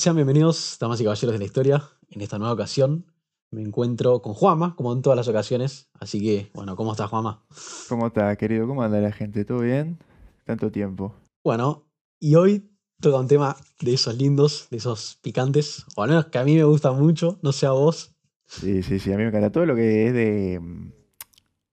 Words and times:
Sean 0.00 0.16
bienvenidos, 0.16 0.78
damas 0.80 0.98
y 1.02 1.04
caballeros 1.04 1.34
de 1.34 1.38
la 1.38 1.44
historia. 1.44 1.82
En 2.08 2.22
esta 2.22 2.38
nueva 2.38 2.54
ocasión 2.54 3.04
me 3.50 3.60
encuentro 3.60 4.22
con 4.22 4.32
Juama, 4.32 4.74
como 4.74 4.94
en 4.94 5.02
todas 5.02 5.14
las 5.14 5.28
ocasiones. 5.28 5.90
Así 5.92 6.22
que, 6.22 6.50
bueno, 6.54 6.74
¿cómo 6.74 6.92
estás, 6.92 7.10
Juama? 7.10 7.44
¿Cómo 7.86 8.06
está, 8.06 8.34
querido? 8.36 8.66
¿Cómo 8.66 8.82
anda 8.82 8.98
la 8.98 9.12
gente? 9.12 9.44
¿Todo 9.44 9.58
bien? 9.58 9.98
Tanto 10.46 10.70
tiempo. 10.70 11.14
Bueno, 11.44 11.84
y 12.18 12.34
hoy 12.36 12.70
toca 12.98 13.18
un 13.20 13.28
tema 13.28 13.58
de 13.82 13.92
esos 13.92 14.16
lindos, 14.16 14.68
de 14.70 14.78
esos 14.78 15.18
picantes, 15.20 15.84
o 15.94 16.02
al 16.02 16.08
menos 16.08 16.24
que 16.28 16.38
a 16.38 16.44
mí 16.44 16.56
me 16.56 16.64
gusta 16.64 16.92
mucho, 16.92 17.38
no 17.42 17.52
sé 17.52 17.66
a 17.66 17.72
vos. 17.72 18.14
Sí, 18.46 18.82
sí, 18.82 19.00
sí, 19.00 19.12
a 19.12 19.18
mí 19.18 19.24
me 19.24 19.28
encanta 19.28 19.52
todo 19.52 19.66
lo 19.66 19.76
que 19.76 20.06
es 20.06 20.14
de, 20.14 20.60
mm, 20.60 20.92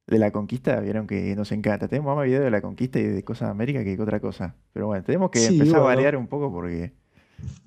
de 0.07 0.19
la 0.19 0.31
conquista, 0.31 0.81
vieron 0.81 1.07
que 1.07 1.33
nos 1.33 1.53
encanta. 1.53 1.87
Tenemos 1.87 2.13
más 2.13 2.25
videos 2.25 2.43
de 2.43 2.51
la 2.51 2.59
conquista 2.59 2.99
y 2.99 3.03
de 3.03 3.23
cosas 3.23 3.47
de 3.47 3.51
América 3.51 3.85
que 3.85 3.97
otra 4.01 4.19
cosa. 4.19 4.57
Pero 4.73 4.87
bueno, 4.87 5.01
tenemos 5.05 5.31
que 5.31 5.39
Sí, 5.39 5.53
empezar 5.57 5.79
a 5.79 5.83
variar 5.83 6.17
un 6.17 6.27
poco 6.27 6.51
porque, 6.51 6.91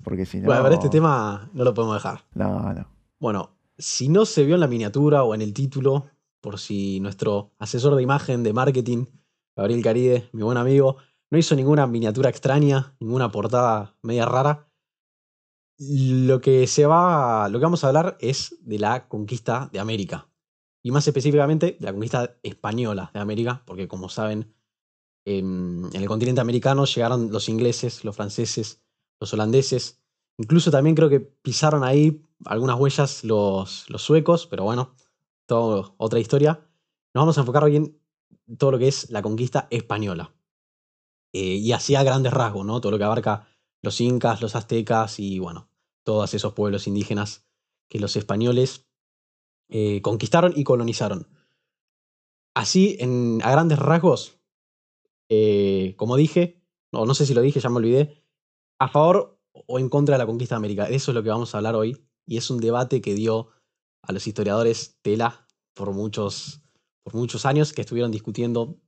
porque 0.03 0.25
si 0.25 0.39
no... 0.39 0.45
Bueno, 0.45 0.63
pero 0.63 0.75
este 0.75 0.89
tema 0.89 1.49
no 1.53 1.63
lo 1.63 1.73
podemos 1.73 1.95
dejar. 1.95 2.23
No, 2.33 2.73
no. 2.73 2.87
Bueno, 3.19 3.51
si 3.77 4.09
no 4.09 4.25
se 4.25 4.43
vio 4.45 4.55
en 4.55 4.61
la 4.61 4.67
miniatura 4.67 5.23
o 5.23 5.35
en 5.35 5.41
el 5.41 5.53
título, 5.53 6.07
por 6.41 6.59
si 6.59 6.99
nuestro 6.99 7.51
asesor 7.59 7.95
de 7.95 8.03
imagen 8.03 8.43
de 8.43 8.53
marketing, 8.53 9.05
Gabriel 9.55 9.83
Caride, 9.83 10.29
mi 10.33 10.43
buen 10.43 10.57
amigo, 10.57 10.97
no 11.29 11.37
hizo 11.37 11.55
ninguna 11.55 11.87
miniatura 11.87 12.29
extraña, 12.29 12.95
ninguna 12.99 13.31
portada 13.31 13.95
media 14.01 14.25
rara. 14.25 14.67
Lo 15.77 16.41
que 16.41 16.67
se 16.67 16.85
va, 16.85 17.47
lo 17.49 17.59
que 17.59 17.65
vamos 17.65 17.83
a 17.83 17.87
hablar 17.87 18.17
es 18.19 18.57
de 18.61 18.79
la 18.79 19.07
conquista 19.07 19.69
de 19.71 19.79
América. 19.79 20.27
Y 20.83 20.91
más 20.91 21.07
específicamente 21.07 21.77
de 21.79 21.85
la 21.85 21.91
conquista 21.91 22.35
española 22.43 23.11
de 23.13 23.19
América, 23.19 23.63
porque 23.65 23.87
como 23.87 24.09
saben, 24.09 24.53
en 25.25 25.89
el 25.93 26.07
continente 26.07 26.41
americano 26.41 26.85
llegaron 26.85 27.31
los 27.31 27.49
ingleses, 27.49 28.03
los 28.03 28.15
franceses, 28.15 28.81
los 29.21 29.33
holandeses, 29.33 30.01
Incluso 30.41 30.71
también 30.71 30.95
creo 30.95 31.07
que 31.07 31.19
pisaron 31.19 31.83
ahí 31.83 32.25
algunas 32.45 32.79
huellas 32.79 33.23
los, 33.23 33.87
los 33.89 34.01
suecos, 34.01 34.47
pero 34.47 34.63
bueno, 34.63 34.95
todo 35.45 35.93
otra 35.97 36.19
historia. 36.19 36.67
Nos 37.13 37.21
vamos 37.21 37.37
a 37.37 37.41
enfocar 37.41 37.63
hoy 37.63 37.75
en 37.75 38.01
todo 38.57 38.71
lo 38.71 38.79
que 38.79 38.87
es 38.87 39.11
la 39.11 39.21
conquista 39.21 39.67
española. 39.69 40.33
Eh, 41.31 41.57
y 41.57 41.71
así 41.73 41.93
a 41.93 42.01
grandes 42.01 42.33
rasgos, 42.33 42.65
¿no? 42.65 42.81
Todo 42.81 42.91
lo 42.91 42.97
que 42.97 43.03
abarca 43.03 43.47
los 43.83 44.01
incas, 44.01 44.41
los 44.41 44.55
aztecas 44.55 45.19
y 45.19 45.37
bueno, 45.37 45.69
todos 46.03 46.33
esos 46.33 46.53
pueblos 46.53 46.87
indígenas 46.87 47.45
que 47.87 47.99
los 47.99 48.15
españoles 48.15 48.87
eh, 49.69 50.01
conquistaron 50.01 50.53
y 50.55 50.63
colonizaron. 50.63 51.27
Así, 52.55 52.97
en, 52.99 53.41
a 53.43 53.51
grandes 53.51 53.77
rasgos, 53.77 54.39
eh, 55.29 55.93
como 55.97 56.17
dije, 56.17 56.63
o 56.91 57.05
no 57.05 57.13
sé 57.13 57.27
si 57.27 57.35
lo 57.35 57.41
dije, 57.41 57.59
ya 57.59 57.69
me 57.69 57.77
olvidé, 57.77 58.21
a 58.81 58.87
favor 58.87 59.39
o 59.53 59.77
en 59.77 59.89
contra 59.89 60.15
de 60.15 60.19
la 60.19 60.25
conquista 60.25 60.55
de 60.55 60.57
América. 60.57 60.85
Eso 60.89 61.11
es 61.11 61.15
lo 61.15 61.21
que 61.21 61.29
vamos 61.29 61.53
a 61.53 61.59
hablar 61.59 61.75
hoy. 61.75 62.03
Y 62.25 62.37
es 62.37 62.49
un 62.49 62.59
debate 62.59 62.99
que 62.99 63.13
dio 63.13 63.49
a 64.01 64.11
los 64.11 64.25
historiadores 64.25 64.97
tela 65.03 65.47
por 65.75 65.93
muchos, 65.93 66.63
por 67.03 67.13
muchos 67.13 67.45
años 67.45 67.73
que 67.73 67.81
estuvieron 67.81 68.09
discutiendo 68.09 68.79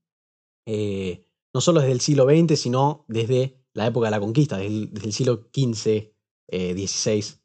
eh, 0.65 1.27
no 1.53 1.61
solo 1.61 1.79
desde 1.79 1.91
el 1.91 2.01
siglo 2.01 2.25
XX, 2.25 2.59
sino 2.59 3.05
desde 3.07 3.63
la 3.75 3.85
época 3.85 4.07
de 4.07 4.11
la 4.11 4.19
conquista, 4.19 4.57
desde 4.57 4.73
el, 4.73 4.93
desde 4.93 5.07
el 5.07 5.13
siglo 5.13 5.49
XV, 5.53 6.11
eh, 6.47 6.87
XVI. 6.87 7.39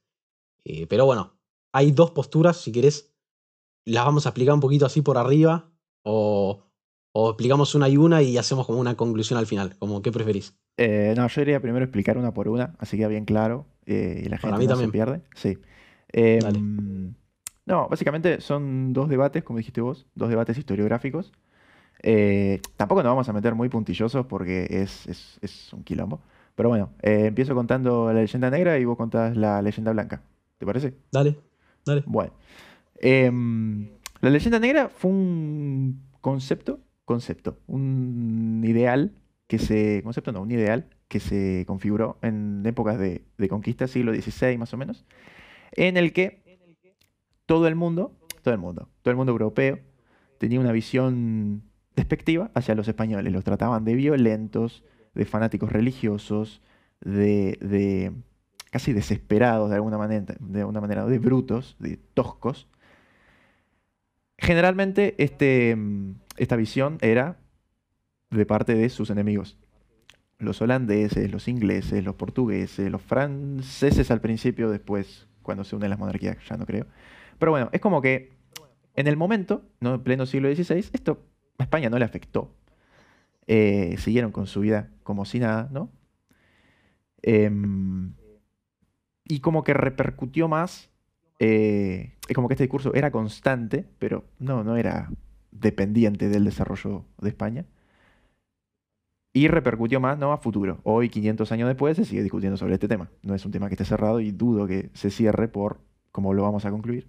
Eh, 0.65 0.87
pero 0.87 1.05
bueno, 1.05 1.39
hay 1.75 1.93
dos 1.93 2.13
posturas, 2.13 2.57
si 2.57 2.73
querés, 2.73 3.15
las 3.85 4.07
vamos 4.07 4.25
a 4.25 4.31
explicar 4.31 4.55
un 4.55 4.61
poquito 4.61 4.87
así 4.87 5.03
por 5.03 5.19
arriba, 5.19 5.71
o, 6.03 6.65
o 7.13 7.31
explicamos 7.31 7.75
una 7.75 7.89
y 7.89 7.97
una 7.97 8.23
y 8.23 8.39
hacemos 8.39 8.67
como 8.67 8.79
una 8.79 8.97
conclusión 8.97 9.39
al 9.39 9.47
final, 9.47 9.77
como 9.79 10.03
qué 10.03 10.13
preferís. 10.13 10.55
Eh, 10.77 11.15
no, 11.17 11.27
yo 11.27 11.41
iría 11.43 11.61
primero 11.61 11.85
explicar 11.85 12.19
una 12.19 12.33
por 12.33 12.49
una, 12.49 12.75
así 12.79 12.97
que 12.97 13.07
bien 13.09 13.25
claro 13.25 13.67
eh, 13.87 14.23
y 14.25 14.29
la 14.29 14.39
Para 14.39 14.57
gente 14.57 14.61
mí 14.61 14.65
no 14.67 14.71
también. 14.71 14.89
se 14.89 14.93
pierde. 14.93 15.21
Sí. 15.35 15.59
Eh, 16.13 16.39
Dale. 16.41 16.59
mm, 16.61 17.15
no, 17.67 17.89
básicamente 17.89 18.41
son 18.41 18.93
dos 18.93 19.09
debates, 19.09 19.43
como 19.43 19.59
dijiste 19.59 19.81
vos, 19.81 20.07
dos 20.15 20.29
debates 20.29 20.57
historiográficos. 20.57 21.33
Eh, 22.03 22.61
tampoco 22.77 23.03
nos 23.03 23.11
vamos 23.11 23.29
a 23.29 23.33
meter 23.33 23.55
muy 23.57 23.69
puntillosos 23.69 24.27
porque 24.27 24.67
es, 24.71 25.07
es- 25.09 25.39
es 25.43 25.73
un 25.73 25.83
quilombo. 25.83 26.21
Pero 26.55 26.69
bueno, 26.69 26.91
eh, 27.03 27.27
empiezo 27.27 27.55
contando 27.55 28.13
la 28.13 28.21
leyenda 28.21 28.51
negra 28.51 28.79
y 28.79 28.85
vos 28.85 28.97
contás 28.97 29.37
la 29.37 29.63
leyenda 29.63 29.93
blanca. 29.93 30.23
¿Te 30.59 30.67
parece? 30.67 30.95
Dale, 31.13 31.37
dale. 31.85 32.03
Bueno. 32.07 32.33
Em, 33.01 33.89
la 34.21 34.31
leyenda 34.31 34.59
negra 34.59 34.89
fue 34.89 35.11
un 35.11 36.03
concepto, 36.21 36.81
concepto, 37.09 37.59
un 37.67 38.63
ideal 38.67 39.13
que 39.47 39.59
se, 39.59 40.03
concepto 40.05 40.31
no, 40.31 40.43
un 40.43 40.51
ideal 40.51 40.91
que 41.09 41.21
se 41.21 41.65
configuró 41.67 42.19
en 42.21 42.63
épocas 42.67 42.99
de, 42.99 43.25
de 43.39 43.49
conquista, 43.49 43.87
siglo 43.87 44.13
XVI 44.15 44.59
más 44.59 44.75
o 44.75 44.77
menos, 44.77 45.07
en 45.73 45.97
el 45.97 46.13
que 46.13 46.43
todo 47.47 47.67
el 47.67 47.77
mundo, 47.77 48.13
todo 48.43 48.53
el 48.53 48.61
mundo, 48.61 48.91
todo 49.01 49.11
el 49.11 49.17
mundo 49.17 49.33
europeo 49.33 49.79
tenía 50.37 50.61
una 50.61 50.71
visión 50.71 51.63
despectiva 51.97 52.51
hacia 52.55 52.75
los 52.75 52.87
españoles, 52.89 53.33
los 53.33 53.43
trataban 53.43 53.87
de 53.87 53.95
violentos, 53.95 54.85
de 55.15 55.25
fanáticos 55.25 55.73
religiosos, 55.73 56.61
de, 57.01 57.57
de 57.63 58.13
casi 58.71 58.93
desesperados 58.93 59.71
de 59.71 59.77
alguna 59.77 59.97
manera, 59.97 60.37
de 60.39 60.61
alguna 60.61 60.83
manera, 60.83 61.07
de 61.07 61.19
brutos, 61.19 61.75
de 61.79 61.97
toscos. 62.13 62.69
Generalmente 64.37 65.15
este, 65.17 65.75
esta 66.39 66.57
visión 66.57 66.99
era 67.01 67.39
de 68.31 68.47
parte 68.47 68.75
de 68.75 68.89
sus 68.89 69.11
enemigos. 69.11 69.57
Los 70.39 70.63
holandeses, 70.63 71.31
los 71.31 71.49
ingleses, 71.49 72.05
los 72.05 72.15
portugueses, 72.15 72.91
los 72.91 73.03
franceses 73.03 74.11
al 74.11 74.21
principio, 74.21 74.71
después 74.71 75.27
cuando 75.43 75.65
se 75.65 75.77
unen 75.77 75.91
las 75.91 75.99
monarquías, 75.99 76.37
ya 76.49 76.57
no 76.57 76.67
creo. 76.67 76.87
Pero 77.39 77.53
bueno, 77.53 77.71
es 77.73 77.81
como 77.81 78.03
que 78.03 78.33
en 78.95 79.07
el 79.07 79.17
momento, 79.17 79.63
¿no? 79.81 79.95
en 79.95 80.03
pleno 80.03 80.27
siglo 80.27 80.53
XVI, 80.55 80.91
esto 80.93 81.25
a 81.59 81.63
España 81.63 81.91
no 81.91 81.99
le 81.99 82.05
afectó. 82.05 82.55
Eh, 83.47 83.97
siguieron 83.99 84.31
con 84.31 84.47
su 84.47 84.61
vida 84.61 84.91
como 85.03 85.25
si 85.25 85.39
nada, 85.39 85.69
¿no? 85.73 85.91
Em, 87.23 88.13
y 89.25 89.41
como 89.41 89.65
que 89.65 89.73
repercutió 89.73 90.49
más, 90.49 90.91
eh, 91.39 92.15
como 92.35 92.49
que 92.49 92.55
este 92.55 92.65
discurso 92.65 92.93
era 92.95 93.11
constante, 93.11 93.87
pero 93.99 94.25
no, 94.39 94.65
no 94.65 94.77
era 94.77 95.11
dependiente 95.51 96.29
del 96.29 96.45
desarrollo 96.45 97.05
de 97.19 97.29
España. 97.29 97.67
Y 99.33 99.49
repercutió 99.49 100.01
más, 100.01 100.19
¿no? 100.19 100.33
A 100.33 100.39
futuro. 100.39 100.81
Hoy, 100.83 101.11
500 101.11 101.53
años 101.53 101.69
después, 101.69 101.97
se 101.97 102.05
sigue 102.05 102.23
discutiendo 102.23 102.57
sobre 102.57 102.75
este 102.75 102.89
tema. 102.89 103.11
No 103.23 103.35
es 103.35 103.45
un 103.45 103.53
tema 103.53 103.69
que 103.69 103.75
esté 103.75 103.85
cerrado 103.85 104.21
y 104.21 104.33
dudo 104.33 104.67
que 104.67 104.91
se 104.95 105.11
cierre 105.11 105.49
por 105.49 105.81
cómo 106.13 106.35
lo 106.35 106.43
vamos 106.43 106.65
a 106.65 106.71
concluir. 106.71 107.09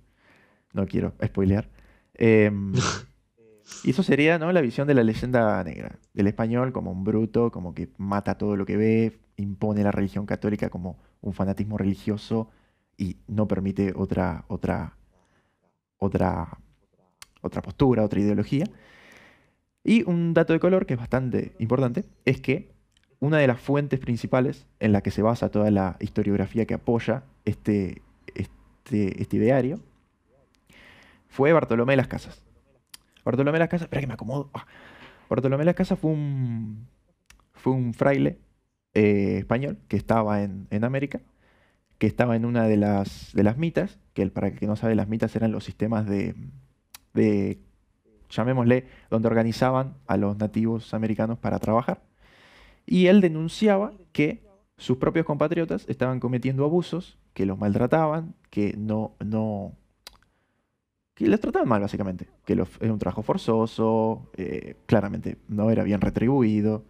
No 0.73 0.85
quiero 0.85 1.13
spoilear. 1.25 1.69
Em, 2.13 2.73
y 3.83 3.89
eso 3.91 4.03
sería, 4.03 4.37
¿no? 4.37 4.51
La 4.51 4.61
visión 4.61 4.87
de 4.87 4.93
la 4.93 5.03
leyenda 5.03 5.63
negra. 5.63 5.97
Del 6.13 6.27
español 6.27 6.71
como 6.71 6.91
un 6.91 7.03
bruto, 7.03 7.51
como 7.51 7.73
que 7.73 7.89
mata 7.97 8.37
todo 8.37 8.55
lo 8.55 8.65
que 8.65 8.77
ve, 8.77 9.19
impone 9.37 9.83
la 9.83 9.91
religión 9.91 10.25
católica 10.25 10.69
como 10.69 10.99
un 11.21 11.33
fanatismo 11.33 11.77
religioso 11.77 12.49
y 12.97 13.17
no 13.27 13.47
permite 13.47 13.93
otra, 13.95 14.45
otra, 14.49 14.97
otra, 15.97 16.59
otra 17.41 17.61
postura, 17.61 18.03
otra 18.03 18.19
ideología. 18.19 18.65
Y 19.83 20.03
un 20.03 20.33
dato 20.33 20.53
de 20.53 20.59
color 20.59 20.85
que 20.85 20.93
es 20.93 20.99
bastante 20.99 21.55
importante 21.59 22.05
es 22.25 22.41
que 22.41 22.71
una 23.19 23.37
de 23.37 23.47
las 23.47 23.59
fuentes 23.59 23.99
principales 23.99 24.67
en 24.79 24.91
la 24.91 25.01
que 25.01 25.11
se 25.11 25.21
basa 25.21 25.49
toda 25.49 25.71
la 25.71 25.97
historiografía 25.99 26.65
que 26.65 26.73
apoya 26.73 27.23
este, 27.45 28.01
este, 28.35 29.21
este 29.21 29.37
ideario 29.37 29.79
fue 31.27 31.53
Bartolomé 31.53 31.95
las 31.95 32.07
Casas. 32.07 32.43
Bartolomé 33.23 33.59
las 33.59 33.69
Casas, 33.69 33.85
espera 33.85 34.01
que 34.01 34.07
me 34.07 34.13
acomodo. 34.13 34.49
Ah. 34.53 34.65
Bartolomé 35.29 35.65
las 35.65 35.75
Casas 35.75 35.99
fue 35.99 36.11
un, 36.11 36.87
fue 37.53 37.73
un 37.73 37.93
fraile 37.93 38.39
eh, 38.93 39.37
español 39.39 39.77
que 39.87 39.97
estaba 39.97 40.41
en, 40.41 40.67
en 40.71 40.83
América, 40.83 41.21
que 41.97 42.07
estaba 42.07 42.35
en 42.35 42.45
una 42.45 42.63
de 42.63 42.77
las, 42.77 43.31
de 43.33 43.43
las 43.43 43.57
mitas, 43.57 43.99
que 44.13 44.25
para 44.27 44.47
el 44.47 44.57
que 44.57 44.65
no 44.65 44.75
sabe, 44.75 44.95
las 44.95 45.07
mitas 45.07 45.35
eran 45.35 45.51
los 45.51 45.65
sistemas 45.65 46.07
de, 46.07 46.35
llamémosle, 48.29 48.85
donde 49.09 49.27
organizaban 49.27 49.95
a 50.07 50.17
los 50.17 50.37
nativos 50.37 50.93
americanos 50.93 51.37
para 51.39 51.59
trabajar. 51.59 52.01
Y 52.85 53.07
él 53.07 53.21
denunciaba 53.21 53.93
que 54.11 54.43
sus 54.77 54.97
propios 54.97 55.25
compatriotas 55.25 55.85
estaban 55.89 56.19
cometiendo 56.19 56.63
abusos, 56.65 57.17
que 57.33 57.45
los 57.45 57.57
maltrataban, 57.57 58.33
que 58.49 58.75
no, 58.77 59.15
no, 59.23 59.73
que 61.15 61.27
los 61.27 61.39
trataban 61.39 61.67
mal 61.67 61.81
básicamente, 61.81 62.27
que 62.45 62.55
los- 62.55 62.69
era 62.79 62.93
un 62.93 62.99
trabajo 62.99 63.21
forzoso, 63.23 64.29
eh, 64.37 64.75
claramente 64.85 65.37
no 65.47 65.69
era 65.69 65.83
bien 65.83 66.01
retribuido. 66.01 66.85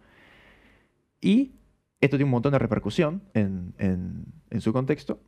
Y 1.20 1.52
esto 2.00 2.16
tiene 2.16 2.24
un 2.24 2.30
montón 2.30 2.52
de 2.52 2.58
repercusión 2.58 3.22
en, 3.34 3.74
en- 3.78 4.24
en 4.50 4.60
su 4.60 4.72
contexto, 4.72 5.20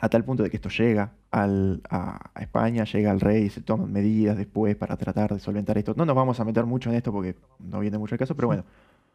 a 0.00 0.08
tal 0.08 0.24
punto 0.24 0.42
de 0.42 0.50
que 0.50 0.56
esto 0.56 0.68
llega 0.68 1.12
al- 1.30 1.82
a, 1.90 2.30
a 2.34 2.42
España, 2.42 2.84
llega 2.84 3.10
al 3.10 3.20
rey, 3.20 3.50
se 3.50 3.60
toman 3.62 3.92
medidas 3.92 4.36
después 4.36 4.76
para 4.76 4.96
tratar 4.96 5.32
de 5.34 5.40
solventar 5.40 5.76
esto. 5.78 5.94
No 5.96 6.04
nos 6.06 6.14
vamos 6.16 6.38
a 6.40 6.44
meter 6.44 6.66
mucho 6.66 6.90
en 6.90 6.96
esto 6.96 7.12
porque 7.12 7.34
no 7.58 7.80
viene 7.80 7.98
mucho 7.98 8.14
el 8.14 8.18
caso, 8.18 8.34
pero 8.36 8.48
bueno, 8.48 8.64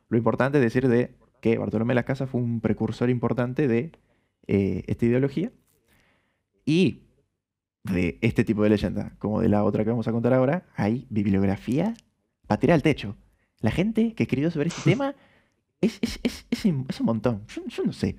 lo 0.09 0.17
importante 0.17 0.57
es 0.57 0.63
decir 0.63 0.87
de 0.87 1.15
que 1.41 1.57
Bartolomé 1.57 1.91
de 1.91 1.95
las 1.95 2.05
Casas 2.05 2.29
fue 2.29 2.41
un 2.41 2.61
precursor 2.61 3.09
importante 3.09 3.67
de 3.67 3.91
eh, 4.47 4.83
esta 4.87 5.05
ideología. 5.05 5.51
Y 6.65 7.01
de 7.83 8.17
este 8.21 8.43
tipo 8.45 8.63
de 8.63 8.69
leyenda, 8.69 9.13
como 9.19 9.41
de 9.41 9.49
la 9.49 9.63
otra 9.63 9.83
que 9.83 9.89
vamos 9.89 10.07
a 10.07 10.11
contar 10.11 10.33
ahora, 10.33 10.65
hay 10.75 11.05
bibliografía 11.09 11.93
para 12.47 12.59
tirar 12.59 12.75
al 12.75 12.81
techo. 12.83 13.15
La 13.59 13.71
gente 13.71 14.13
que 14.13 14.23
escribió 14.23 14.49
sobre 14.51 14.69
este 14.69 14.81
tema 14.91 15.15
es, 15.81 15.99
es, 16.01 16.19
es, 16.23 16.45
es, 16.49 16.65
un 16.65 16.87
montón. 17.01 17.43
Yo, 17.47 17.83
no 17.83 17.91
sé. 17.91 18.15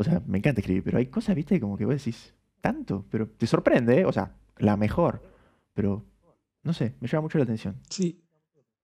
O 0.00 0.04
sea, 0.04 0.22
me 0.28 0.38
encanta 0.38 0.60
escribir, 0.60 0.84
pero 0.84 0.98
hay 0.98 1.06
cosas, 1.06 1.34
viste, 1.34 1.58
como 1.58 1.76
que 1.76 1.84
vos 1.84 1.96
decís, 1.96 2.32
tanto, 2.60 3.04
pero 3.10 3.28
te 3.28 3.48
sorprende, 3.48 4.00
¿eh? 4.00 4.04
O 4.04 4.12
sea, 4.12 4.38
la 4.56 4.76
mejor. 4.76 5.20
Pero, 5.74 6.04
no 6.62 6.72
sé, 6.72 6.94
me 7.00 7.08
llama 7.08 7.22
mucho 7.22 7.38
la 7.38 7.42
atención. 7.42 7.82
Sí. 7.90 8.22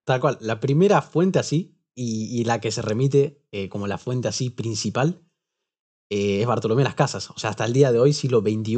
Tal 0.05 0.21
cual. 0.21 0.39
La 0.41 0.59
primera 0.59 1.01
fuente 1.03 1.39
así, 1.39 1.79
y, 1.95 2.43
la 2.43 2.61
que 2.61 2.73
se 2.73 2.83
remite 2.83 3.41
eh, 3.53 3.69
como 3.69 3.87
la 3.87 3.97
fuente 3.97 4.27
así 4.27 4.51
principal, 4.51 5.23
eh, 6.11 6.41
es 6.41 6.47
Bartolomé 6.49 6.83
Las 6.83 6.97
Casas. 6.97 7.31
O 7.31 7.39
sea, 7.39 7.51
hasta 7.51 7.65
el 7.65 7.73
día 7.73 7.93
de 7.93 8.01
hoy, 8.01 8.13
siglo 8.13 8.41
XXI, 8.41 8.77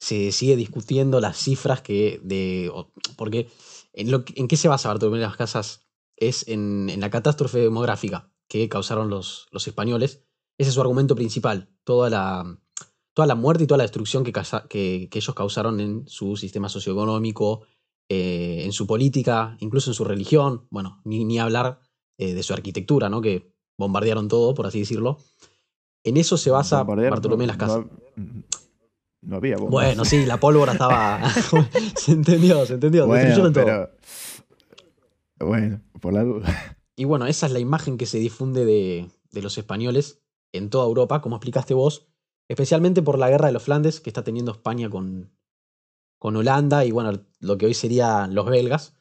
se 0.00 0.32
sigue 0.32 0.56
discutiendo 0.56 1.20
las 1.20 1.36
cifras 1.36 1.82
que 1.82 2.20
de... 2.24 2.68
Porque 3.16 3.48
en, 3.92 4.08
en 4.34 4.48
qué 4.48 4.56
se 4.56 4.66
basa 4.66 4.88
Bartolomé 4.88 5.20
Las 5.20 5.36
Casas 5.36 5.86
es 6.16 6.48
en, 6.48 6.92
la 6.98 7.10
catástrofe 7.10 7.58
demográfica 7.58 8.32
que 8.48 8.68
causaron 8.68 9.08
los, 9.08 9.46
los, 9.52 9.68
españoles. 9.68 10.23
Ese 10.58 10.68
es 10.68 10.74
su 10.74 10.80
argumento 10.80 11.14
principal. 11.14 11.68
Toda 11.84 12.10
la, 12.10 12.58
toda 13.12 13.26
la 13.26 13.34
muerte 13.34 13.64
y 13.64 13.66
toda 13.66 13.78
la 13.78 13.84
destrucción 13.84 14.24
que, 14.24 14.32
que, 14.68 15.08
ellos 15.12 15.34
causaron 15.34 15.80
en 15.80 16.06
su 16.06 16.36
sistema 16.36 16.68
socioeconómico, 16.68 17.62
eh, 18.08 18.62
en 18.64 18.72
su 18.72 18.86
política, 18.86 19.56
incluso 19.60 19.90
en 19.90 19.94
su 19.94 20.04
religión. 20.04 20.66
Bueno, 20.70 21.00
ni, 21.04 21.24
ni 21.24 21.38
hablar 21.38 21.80
eh, 22.18 22.34
de 22.34 22.42
su 22.42 22.52
arquitectura, 22.52 23.08
¿no? 23.08 23.20
Que 23.20 23.50
bombardearon 23.76 24.28
todo, 24.28 24.54
por 24.54 24.66
así 24.66 24.80
decirlo. 24.80 25.18
En 26.04 26.16
eso 26.16 26.36
se 26.36 26.50
basa 26.50 26.82
Bartolomé 26.82 27.46
Las 27.46 27.56
Casas. 27.56 27.84
No, 29.22 29.36
había 29.36 29.56
Bueno, 29.56 30.04
sí, 30.04 30.26
la 30.26 30.38
pólvora 30.38 30.72
estaba. 30.72 31.22
se 31.96 32.12
entendió, 32.12 32.66
se 32.66 32.74
entendió. 32.74 33.06
Bueno, 33.06 33.50
pero... 33.52 33.90
bueno, 35.40 35.80
por 36.00 36.12
la 36.12 36.22
duda. 36.22 36.76
Y 36.94 37.04
bueno, 37.04 37.26
esa 37.26 37.46
es 37.46 37.52
la 37.52 37.58
imagen 37.58 37.96
que 37.96 38.06
se 38.06 38.18
difunde 38.18 38.64
de, 38.64 39.08
de 39.32 39.42
los 39.42 39.56
españoles 39.56 40.23
en 40.54 40.70
toda 40.70 40.86
Europa, 40.86 41.20
como 41.20 41.36
explicaste 41.36 41.74
vos, 41.74 42.06
especialmente 42.48 43.02
por 43.02 43.18
la 43.18 43.28
guerra 43.28 43.48
de 43.48 43.52
los 43.52 43.64
Flandes 43.64 44.00
que 44.00 44.08
está 44.08 44.22
teniendo 44.22 44.52
España 44.52 44.88
con, 44.88 45.30
con 46.18 46.36
Holanda 46.36 46.84
y 46.84 46.92
bueno, 46.92 47.12
lo 47.40 47.58
que 47.58 47.66
hoy 47.66 47.74
serían 47.74 48.34
los 48.34 48.46
belgas, 48.46 48.94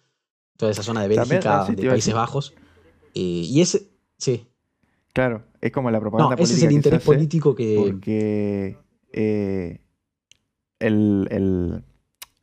toda 0.58 0.72
esa 0.72 0.82
zona 0.82 1.04
de 1.04 1.10
Bélgica, 1.10 1.66
de 1.66 1.90
Países 1.90 2.14
Bajos. 2.14 2.54
Eh, 3.14 3.46
y 3.46 3.62
ese, 3.62 3.92
sí. 4.18 4.48
Claro, 5.14 5.44
es 5.62 5.72
como 5.72 5.92
la 5.92 6.00
propaganda 6.00 6.36
no, 6.36 6.44
Ese 6.44 6.56
es 6.56 6.64
el 6.64 6.72
interés 6.72 7.04
político 7.04 7.54
que. 7.54 7.76
Porque 7.78 8.78
eh, 9.12 9.80
el, 10.80 11.28
el, 11.30 11.84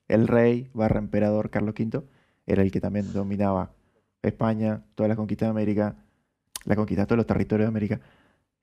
el, 0.07 0.29
rey 0.29 0.71
barra 0.73 1.01
emperador 1.01 1.51
Carlos 1.51 1.75
V 1.77 2.05
era 2.47 2.63
el 2.63 2.71
que 2.71 2.81
también 2.81 3.13
dominaba 3.13 3.73
España, 4.23 4.85
toda 4.95 5.09
la 5.09 5.17
conquista 5.17 5.47
de 5.47 5.51
América, 5.51 5.97
la 6.65 6.77
conquista 6.77 7.03
de 7.03 7.07
todos 7.07 7.17
los 7.17 7.27
territorios 7.27 7.67
de 7.67 7.69
América, 7.69 8.01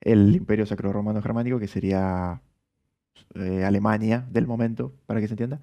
el 0.00 0.34
imperio 0.34 0.66
sacro 0.66 0.92
romano 0.92 1.22
germánico, 1.22 1.58
que 1.58 1.68
sería 1.68 2.42
eh, 3.34 3.64
Alemania 3.64 4.26
del 4.30 4.46
momento, 4.46 4.94
para 5.06 5.20
que 5.20 5.28
se 5.28 5.34
entienda, 5.34 5.60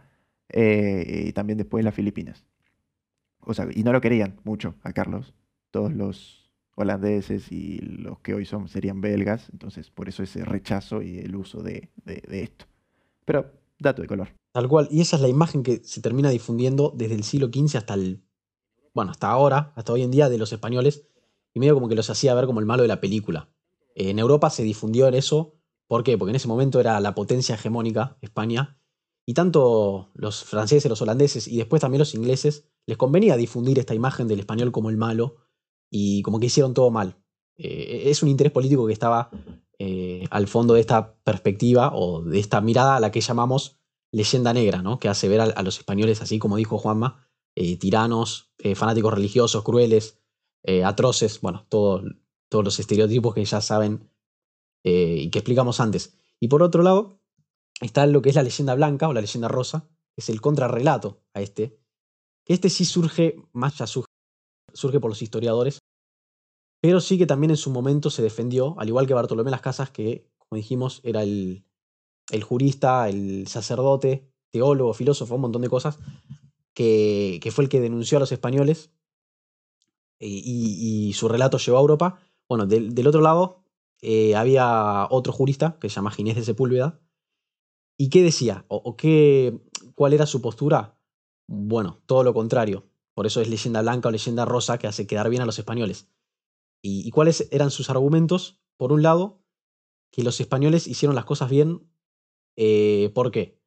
y 0.53 1.31
también 1.33 1.57
después 1.57 1.83
las 1.83 1.95
Filipinas. 1.95 2.45
O 3.41 3.53
sea, 3.53 3.67
y 3.71 3.83
no 3.83 3.91
lo 3.91 4.01
querían 4.01 4.39
mucho 4.43 4.75
a 4.83 4.93
Carlos, 4.93 5.33
todos 5.71 5.93
los 5.93 6.45
holandeses 6.75 7.51
y 7.51 7.79
los 7.79 8.19
que 8.19 8.33
hoy 8.33 8.45
son 8.45 8.67
serían 8.67 9.01
belgas, 9.01 9.49
entonces 9.51 9.89
por 9.89 10.09
eso 10.09 10.23
ese 10.23 10.43
rechazo 10.43 11.01
y 11.01 11.19
el 11.19 11.35
uso 11.35 11.61
de, 11.61 11.89
esto. 12.05 12.65
Pero 13.23 13.51
dato 13.79 14.01
de 14.01 14.07
color. 14.07 14.29
Tal 14.51 14.67
cual, 14.67 14.87
y 14.91 15.01
esa 15.01 15.15
es 15.15 15.21
la 15.21 15.27
imagen 15.27 15.63
que 15.63 15.81
se 15.83 16.01
termina 16.01 16.29
difundiendo 16.29 16.93
desde 16.95 17.15
el 17.15 17.23
siglo 17.23 17.47
XV 17.47 17.77
hasta 17.77 17.93
el, 17.93 18.23
bueno, 18.93 19.11
hasta 19.11 19.29
ahora, 19.29 19.73
hasta 19.75 19.93
hoy 19.93 20.03
en 20.03 20.11
día 20.11 20.29
de 20.29 20.37
los 20.37 20.51
españoles, 20.51 21.07
y 21.53 21.59
medio 21.59 21.73
como 21.73 21.87
que 21.87 21.95
los 21.95 22.09
hacía 22.09 22.33
ver 22.33 22.45
como 22.45 22.59
el 22.59 22.65
malo 22.65 22.81
de 22.81 22.89
la 22.89 22.99
película. 22.99 23.49
En 23.95 24.19
Europa 24.19 24.49
se 24.49 24.63
difundió 24.63 25.07
en 25.07 25.15
eso, 25.15 25.55
¿por 25.87 26.03
qué? 26.03 26.17
Porque 26.17 26.29
en 26.31 26.35
ese 26.35 26.47
momento 26.47 26.79
era 26.79 26.99
la 26.99 27.15
potencia 27.15 27.55
hegemónica, 27.55 28.17
España, 28.21 28.79
y 29.25 29.33
tanto 29.33 30.11
los 30.13 30.43
franceses, 30.43 30.89
los 30.89 31.01
holandeses 31.01 31.47
y 31.47 31.57
después 31.57 31.81
también 31.81 31.99
los 31.99 32.13
ingleses 32.13 32.69
les 32.85 32.97
convenía 32.97 33.37
difundir 33.37 33.79
esta 33.79 33.95
imagen 33.95 34.27
del 34.27 34.39
español 34.39 34.71
como 34.71 34.91
el 34.91 34.97
malo, 34.97 35.37
y 35.89 36.21
como 36.23 36.39
que 36.39 36.47
hicieron 36.47 36.73
todo 36.73 36.91
mal. 36.91 37.17
Eh, 37.57 38.03
es 38.07 38.23
un 38.23 38.29
interés 38.29 38.51
político 38.51 38.85
que 38.85 38.93
estaba 38.93 39.29
eh, 39.79 40.25
al 40.29 40.47
fondo 40.47 40.73
de 40.73 40.81
esta 40.81 41.15
perspectiva 41.23 41.91
o 41.93 42.21
de 42.21 42.39
esta 42.39 42.61
mirada 42.61 42.97
a 42.97 42.99
la 42.99 43.11
que 43.11 43.21
llamamos 43.21 43.79
leyenda 44.11 44.53
negra, 44.53 44.81
¿no? 44.81 44.99
que 44.99 45.09
hace 45.09 45.27
ver 45.27 45.41
a, 45.41 45.63
los 45.63 45.77
españoles, 45.77 46.21
así 46.21 46.39
como 46.39 46.57
dijo 46.57 46.77
Juanma, 46.77 47.27
eh, 47.55 47.77
tiranos, 47.77 48.51
fanáticos 48.75 49.13
religiosos, 49.13 49.63
crueles, 49.63 50.21
atroces, 50.83 51.41
bueno, 51.41 51.65
todos 52.49 52.63
los 52.63 52.79
estereotipos 52.79 53.33
que 53.33 53.45
ya 53.45 53.61
saben 53.61 54.09
y 54.83 55.29
que 55.31 55.39
explicamos 55.39 55.79
antes. 55.79 56.15
Y 56.39 56.47
por 56.47 56.61
otro 56.61 56.83
lado, 56.83 57.19
está 57.81 58.05
lo 58.05 58.21
que 58.21 58.29
es 58.29 58.35
la 58.35 58.43
leyenda 58.43 58.75
blanca 58.75 59.07
o 59.07 59.13
la 59.13 59.21
leyenda 59.21 59.47
rosa, 59.47 59.89
que 60.13 60.21
es 60.21 60.29
el 60.29 60.41
contrarrelato 60.41 61.23
a 61.33 61.41
este, 61.41 61.79
este 62.45 62.69
sí 62.69 62.85
surge 62.85 63.35
más 63.53 63.77
ya 63.77 63.87
surge 63.87 64.99
por 64.99 65.09
los 65.09 65.21
historiadores, 65.21 65.79
pero 66.81 67.01
sí 67.01 67.17
que 67.17 67.25
también 67.25 67.51
en 67.51 67.57
su 67.57 67.71
momento 67.71 68.11
se 68.11 68.21
defendió, 68.21 68.79
al 68.79 68.87
igual 68.87 69.07
que 69.07 69.15
Bartolomé 69.15 69.49
Las 69.49 69.61
Casas, 69.61 69.89
que, 69.89 70.29
como 70.37 70.57
dijimos, 70.57 71.01
era 71.03 71.23
el, 71.23 71.65
el 72.29 72.43
jurista, 72.43 73.09
el 73.09 73.47
sacerdote, 73.47 74.31
teólogo, 74.51 74.93
filósofo, 74.93 75.35
un 75.35 75.41
montón 75.41 75.63
de 75.63 75.69
cosas, 75.69 75.97
que, 76.75 77.39
que 77.41 77.51
fue 77.51 77.63
el 77.63 77.69
que 77.69 77.81
denunció 77.81 78.17
a 78.17 78.19
los 78.19 78.31
españoles 78.31 78.91
y, 80.19 81.13
su 81.13 81.27
relato 81.27 81.57
llegó 81.57 81.77
a 81.77 81.81
Europa. 81.81 82.19
Bueno, 82.47 82.65
del, 82.65 83.07
otro 83.07 83.21
lado 83.21 83.63
eh, 84.01 84.35
había 84.35 85.07
otro 85.09 85.33
jurista 85.33 85.77
que 85.79 85.89
se 85.89 85.95
llama 85.95 86.11
Ginés 86.11 86.35
de 86.35 86.43
Sepúlveda. 86.43 86.99
¿Y 87.97 88.09
qué 88.09 88.23
decía? 88.23 88.65
¿O, 88.67 88.97
qué, 88.97 89.59
cuál 89.95 90.13
era 90.13 90.25
su 90.25 90.41
postura? 90.41 90.99
Bueno, 91.47 92.01
todo 92.05 92.23
lo 92.23 92.33
contrario. 92.33 92.87
Por 93.13 93.25
eso 93.25 93.41
es 93.41 93.49
leyenda 93.49 93.81
blanca 93.81 94.09
o 94.09 94.11
leyenda 94.11 94.45
rosa 94.45 94.77
que 94.77 94.87
hace 94.87 95.07
quedar 95.07 95.29
bien 95.29 95.41
a 95.41 95.45
los 95.45 95.57
españoles. 95.57 96.09
¿Y, 96.81 97.09
cuáles 97.11 97.47
eran 97.51 97.71
sus 97.71 97.89
argumentos? 97.89 98.61
Por 98.77 98.91
un 98.91 99.01
lado, 99.01 99.41
que 100.11 100.23
los 100.23 100.39
españoles 100.39 100.87
hicieron 100.87 101.15
las 101.15 101.25
cosas 101.25 101.49
bien. 101.49 101.89
Eh, 102.57 103.11
¿Por 103.15 103.31
qué? 103.31 103.59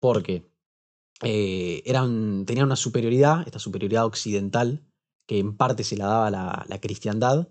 Porque 0.00 0.50
eh, 1.22 1.82
eran, 1.84 2.46
tenían 2.46 2.66
una 2.66 2.76
superioridad, 2.76 3.42
esta 3.46 3.58
superioridad 3.58 4.06
occidental, 4.06 4.84
que 5.28 5.38
en 5.38 5.56
parte 5.56 5.84
se 5.84 5.96
la 5.96 6.06
daba 6.06 6.30
la, 6.30 6.64
la 6.68 6.80
cristiandad. 6.80 7.48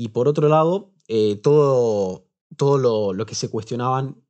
Y 0.00 0.08
por 0.08 0.28
otro 0.28 0.48
lado, 0.48 0.94
eh, 1.08 1.36
todo, 1.36 2.26
todo 2.56 2.78
lo, 2.78 3.12
lo, 3.12 3.26
que 3.26 3.34
se 3.34 3.50
cuestionaban 3.50 4.24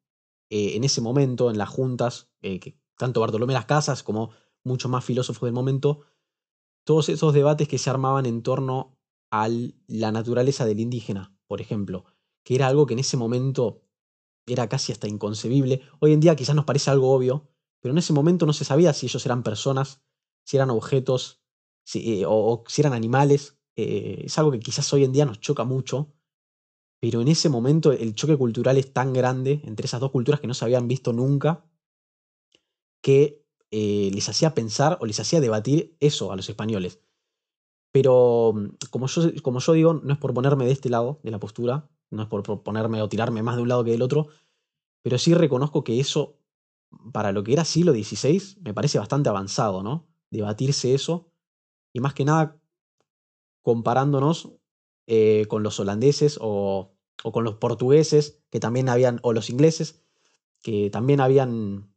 en 0.53 0.83
ese 0.83 1.01
momento 1.01 1.49
en 1.49 1.59
las 1.59 1.69
juntas, 1.69 2.33
que 2.41 2.77
tanto 2.99 3.21
Bartolomé 3.21 3.53
Las 3.53 3.67
Casas 3.67 4.03
como 4.03 4.31
muchos 4.65 4.91
más 4.91 5.05
filósofos 5.05 5.47
del 5.47 5.53
momento, 5.53 6.01
todos 6.85 7.09
esos 7.09 7.33
debates 7.33 7.69
que 7.69 7.79
se 7.79 7.89
armaban 7.89 8.27
en 8.27 8.43
torno 8.43 8.99
a 9.31 9.49
la 9.87 10.11
naturaleza 10.11 10.67
del 10.67 10.81
indígena, 10.81 11.39
por 11.47 11.61
ejemplo, 11.61 12.05
que 12.45 12.57
era 12.57 12.67
algo 12.67 12.87
que 12.87 12.95
en 12.95 12.99
ese 12.99 13.17
momento 13.17 13.85
era 14.45 14.69
casi 14.69 14.91
hasta 14.91 15.07
inconcebible. 15.07 15.83
Hoy 16.01 16.13
en 16.13 16.19
día 16.19 16.35
quizás 16.35 16.57
nos 16.57 16.65
parece 16.65 16.91
algo 16.91 17.13
obvio, 17.13 17.49
pero 17.81 17.93
en 17.93 17.99
ese 17.99 18.13
momento 18.13 18.45
no 18.45 18.53
se 18.53 18.65
sabía 18.65 18.93
si 18.93 19.07
ellos 19.07 19.25
eran 19.25 19.45
personas, 19.45 20.03
si 20.45 20.57
eran 20.57 20.71
objetos, 20.71 21.45
si, 21.85 22.23
eh, 22.23 22.25
o, 22.27 22.65
si 22.67 22.83
eran 22.83 22.93
animales. 22.93 23.60
Eh, 23.83 24.23
es 24.27 24.39
algo 24.39 24.51
que 24.51 24.61
quizás 24.61 24.93
hoy 24.93 25.05
en 25.05 25.13
día 25.13 25.25
nos 25.25 25.41
choca 25.41 25.65
mucho, 25.65 26.13
pero 27.01 27.23
en 27.23 27.29
ese 27.29 27.49
momento 27.49 27.93
el 27.93 28.15
choque 28.15 28.37
cultural 28.37 28.77
es 28.77 28.93
tan 28.93 29.13
grande 29.13 29.63
entre 29.65 29.87
esas 29.87 30.01
dos 30.01 30.11
culturas 30.11 30.41
que 30.41 30.47
no 30.47 30.55
se 30.55 30.65
habían 30.65 30.87
visto 30.87 31.13
nunca, 31.13 31.65
que 33.03 33.43
eh, 33.71 34.11
les 34.13 34.29
hacía 34.29 34.55
pensar 34.55 34.99
o 35.01 35.07
les 35.07 35.19
hacía 35.19 35.41
debatir 35.41 35.97
eso 36.01 36.31
a 36.31 36.37
los 36.37 36.49
españoles. 36.49 37.01
Pero 37.93 38.53
mm, 38.55 38.69
como 38.91 39.07
yo, 39.07 39.23
como 39.43 39.61
yo 39.61 39.73
digo, 39.73 39.95
no 39.95 40.13
es 40.13 40.19
por 40.19 40.35
ponerme 40.35 40.67
de 40.67 40.73
este 40.73 40.91
lado 40.91 41.21
de 41.23 41.31
la 41.31 41.41
postura, 41.41 41.89
no 42.11 42.23
es 42.23 42.29
por 42.29 42.63
ponerme 42.63 43.01
o 43.01 43.09
tirarme 43.09 43.43
más 43.43 43.57
de 43.57 43.63
un 43.63 43.69
lado 43.69 43.85
que 43.85 43.93
del 43.93 44.03
otro, 44.03 44.29
pero 45.03 45.17
sí 45.17 45.33
reconozco 45.33 45.85
que 45.85 46.01
eso, 46.01 46.39
para 47.13 47.33
lo 47.33 47.43
que 47.45 47.55
era 47.55 47.65
siglo 47.65 47.93
XVI, 47.93 48.61
me 48.63 48.75
parece 48.75 48.99
bastante 48.99 49.31
avanzado, 49.31 49.83
¿no? 49.83 50.09
Debatirse 50.31 50.93
eso, 50.93 51.31
y 51.95 52.01
más 52.01 52.15
que 52.15 52.25
nada 52.25 52.61
comparándonos 53.63 54.53
eh, 55.07 55.47
con 55.49 55.63
los 55.63 55.81
holandeses 55.81 56.39
o, 56.41 56.95
con 57.23 57.45
los 57.45 57.57
portugueses, 57.57 58.43
que 58.51 58.61
también 58.61 58.89
habían, 58.89 59.21
o 59.23 59.33
los 59.33 59.51
ingleses, 59.51 60.03
que 60.63 60.91
también 60.91 61.21
habían 61.21 61.95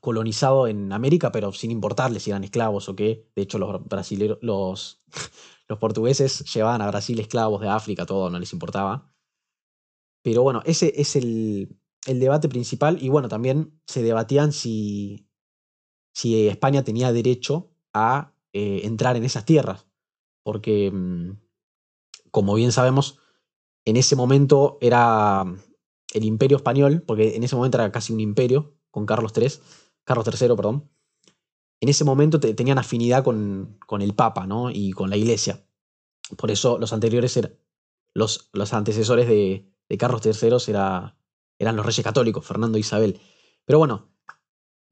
colonizado 0.00 0.66
en 0.66 0.92
América, 0.92 1.32
pero 1.32 1.52
sin 1.52 1.70
importarles 1.70 2.22
si 2.22 2.30
eran 2.30 2.44
esclavos 2.44 2.88
o 2.88 2.96
qué. 2.96 3.30
De 3.34 3.42
hecho, 3.42 3.58
los 3.58 3.84
brasileros, 3.86 4.38
los, 4.42 5.02
los 5.68 5.78
portugueses 5.78 6.44
llevaban 6.52 6.82
a 6.82 6.88
Brasil 6.88 7.18
esclavos 7.20 7.60
de 7.60 7.68
África, 7.68 8.06
todo, 8.06 8.30
no 8.30 8.38
les 8.38 8.52
importaba. 8.52 9.12
Pero 10.22 10.42
bueno, 10.42 10.62
ese 10.64 10.92
es 11.00 11.16
el, 11.16 11.78
el 12.06 12.20
debate 12.20 12.48
principal 12.48 13.02
y 13.02 13.08
bueno, 13.08 13.28
también 13.28 13.80
se 13.86 14.02
debatían 14.02 14.52
si, 14.52 15.28
si 16.12 16.48
España 16.48 16.82
tenía 16.84 17.12
derecho 17.12 17.70
a 17.92 18.34
eh, 18.52 18.82
entrar 18.84 19.16
en 19.16 19.24
esas 19.24 19.44
tierras, 19.44 19.86
porque 20.48 20.90
mm, 20.90 21.32
como 22.30 22.54
bien 22.54 22.72
sabemos, 22.72 23.18
en 23.84 23.98
ese 23.98 24.16
momento 24.16 24.78
era 24.80 25.44
el 26.14 26.24
imperio 26.24 26.56
español, 26.56 27.02
porque 27.06 27.36
en 27.36 27.44
ese 27.44 27.54
momento 27.54 27.76
era 27.76 27.92
casi 27.92 28.14
un 28.14 28.20
imperio, 28.20 28.74
con 28.90 29.04
Carlos 29.04 29.34
III, 29.36 29.50
Carlos 30.04 30.26
III, 30.26 30.56
perdón, 30.56 30.90
en 31.82 31.90
ese 31.90 32.02
momento 32.02 32.40
tenían 32.40 32.78
afinidad 32.78 33.22
con, 33.22 33.76
con, 33.86 34.00
el 34.00 34.14
Papa 34.14 34.46
¿no? 34.46 34.70
y 34.70 34.92
con 34.92 35.10
la 35.10 35.18
Iglesia. 35.18 35.66
Por 36.38 36.50
eso 36.50 36.78
los 36.78 36.94
anteriores 36.94 37.36
eran, 37.36 37.52
los, 38.14 38.48
los 38.54 38.72
antecesores 38.72 39.28
de, 39.28 39.70
Carlos 39.98 40.22
III 40.24 40.56
era, 40.68 41.18
eran 41.58 41.76
los 41.76 41.84
reyes 41.84 42.04
católicos, 42.04 42.46
Fernando 42.46 42.78
e 42.78 42.80
Isabel. 42.80 43.20
Pero 43.66 43.78
bueno, 43.78 44.08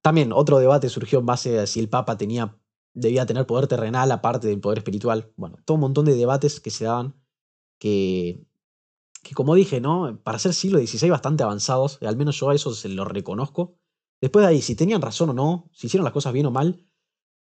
también 0.02 0.34
otro 0.34 0.58
debate 0.58 0.90
surgió 0.90 1.20
en 1.20 1.25
base 1.25 1.58
a 1.60 1.66
si 1.66 1.80
el 1.80 1.88
Papa 1.88 2.18
tenía, 2.18 2.58
debía 2.97 3.26
tener 3.26 3.47
poder 3.47 3.67
terrenal 3.69 4.11
aparte 4.11 4.49
del 4.49 4.61
poder 4.61 4.79
espiritual. 4.79 5.33
Bueno, 5.37 5.59
todo 5.65 5.76
un 5.76 5.83
montón 5.83 6.07
de 6.07 6.15
debates 6.15 6.61
que 6.61 6.71
se 6.71 6.87
daban 6.87 7.15
que, 7.79 8.45
que 9.23 9.35
como 9.35 9.55
dije, 9.55 9.81
¿no? 9.81 10.21
Para 10.25 10.38
ser 10.38 10.55
siglo 10.55 10.79
XVI 10.79 11.11
bastante 11.11 11.43
avanzados, 11.45 11.99
al 12.03 12.17
menos 12.17 12.38
yo 12.41 12.50
a 12.50 12.55
eso 12.55 12.73
se 12.75 12.88
lo 12.88 13.05
reconozco. 13.05 13.76
Después 14.21 14.45
de 14.45 14.50
ahí, 14.50 14.62
si 14.62 14.75
tenían 14.75 15.03
razón 15.03 15.31
o 15.31 15.35
no, 15.35 15.71
si 15.73 15.87
hicieron 15.87 16.05
las 16.05 16.15
cosas 16.15 16.33
bien 16.33 16.47
o 16.47 16.50
mal, 16.50 16.87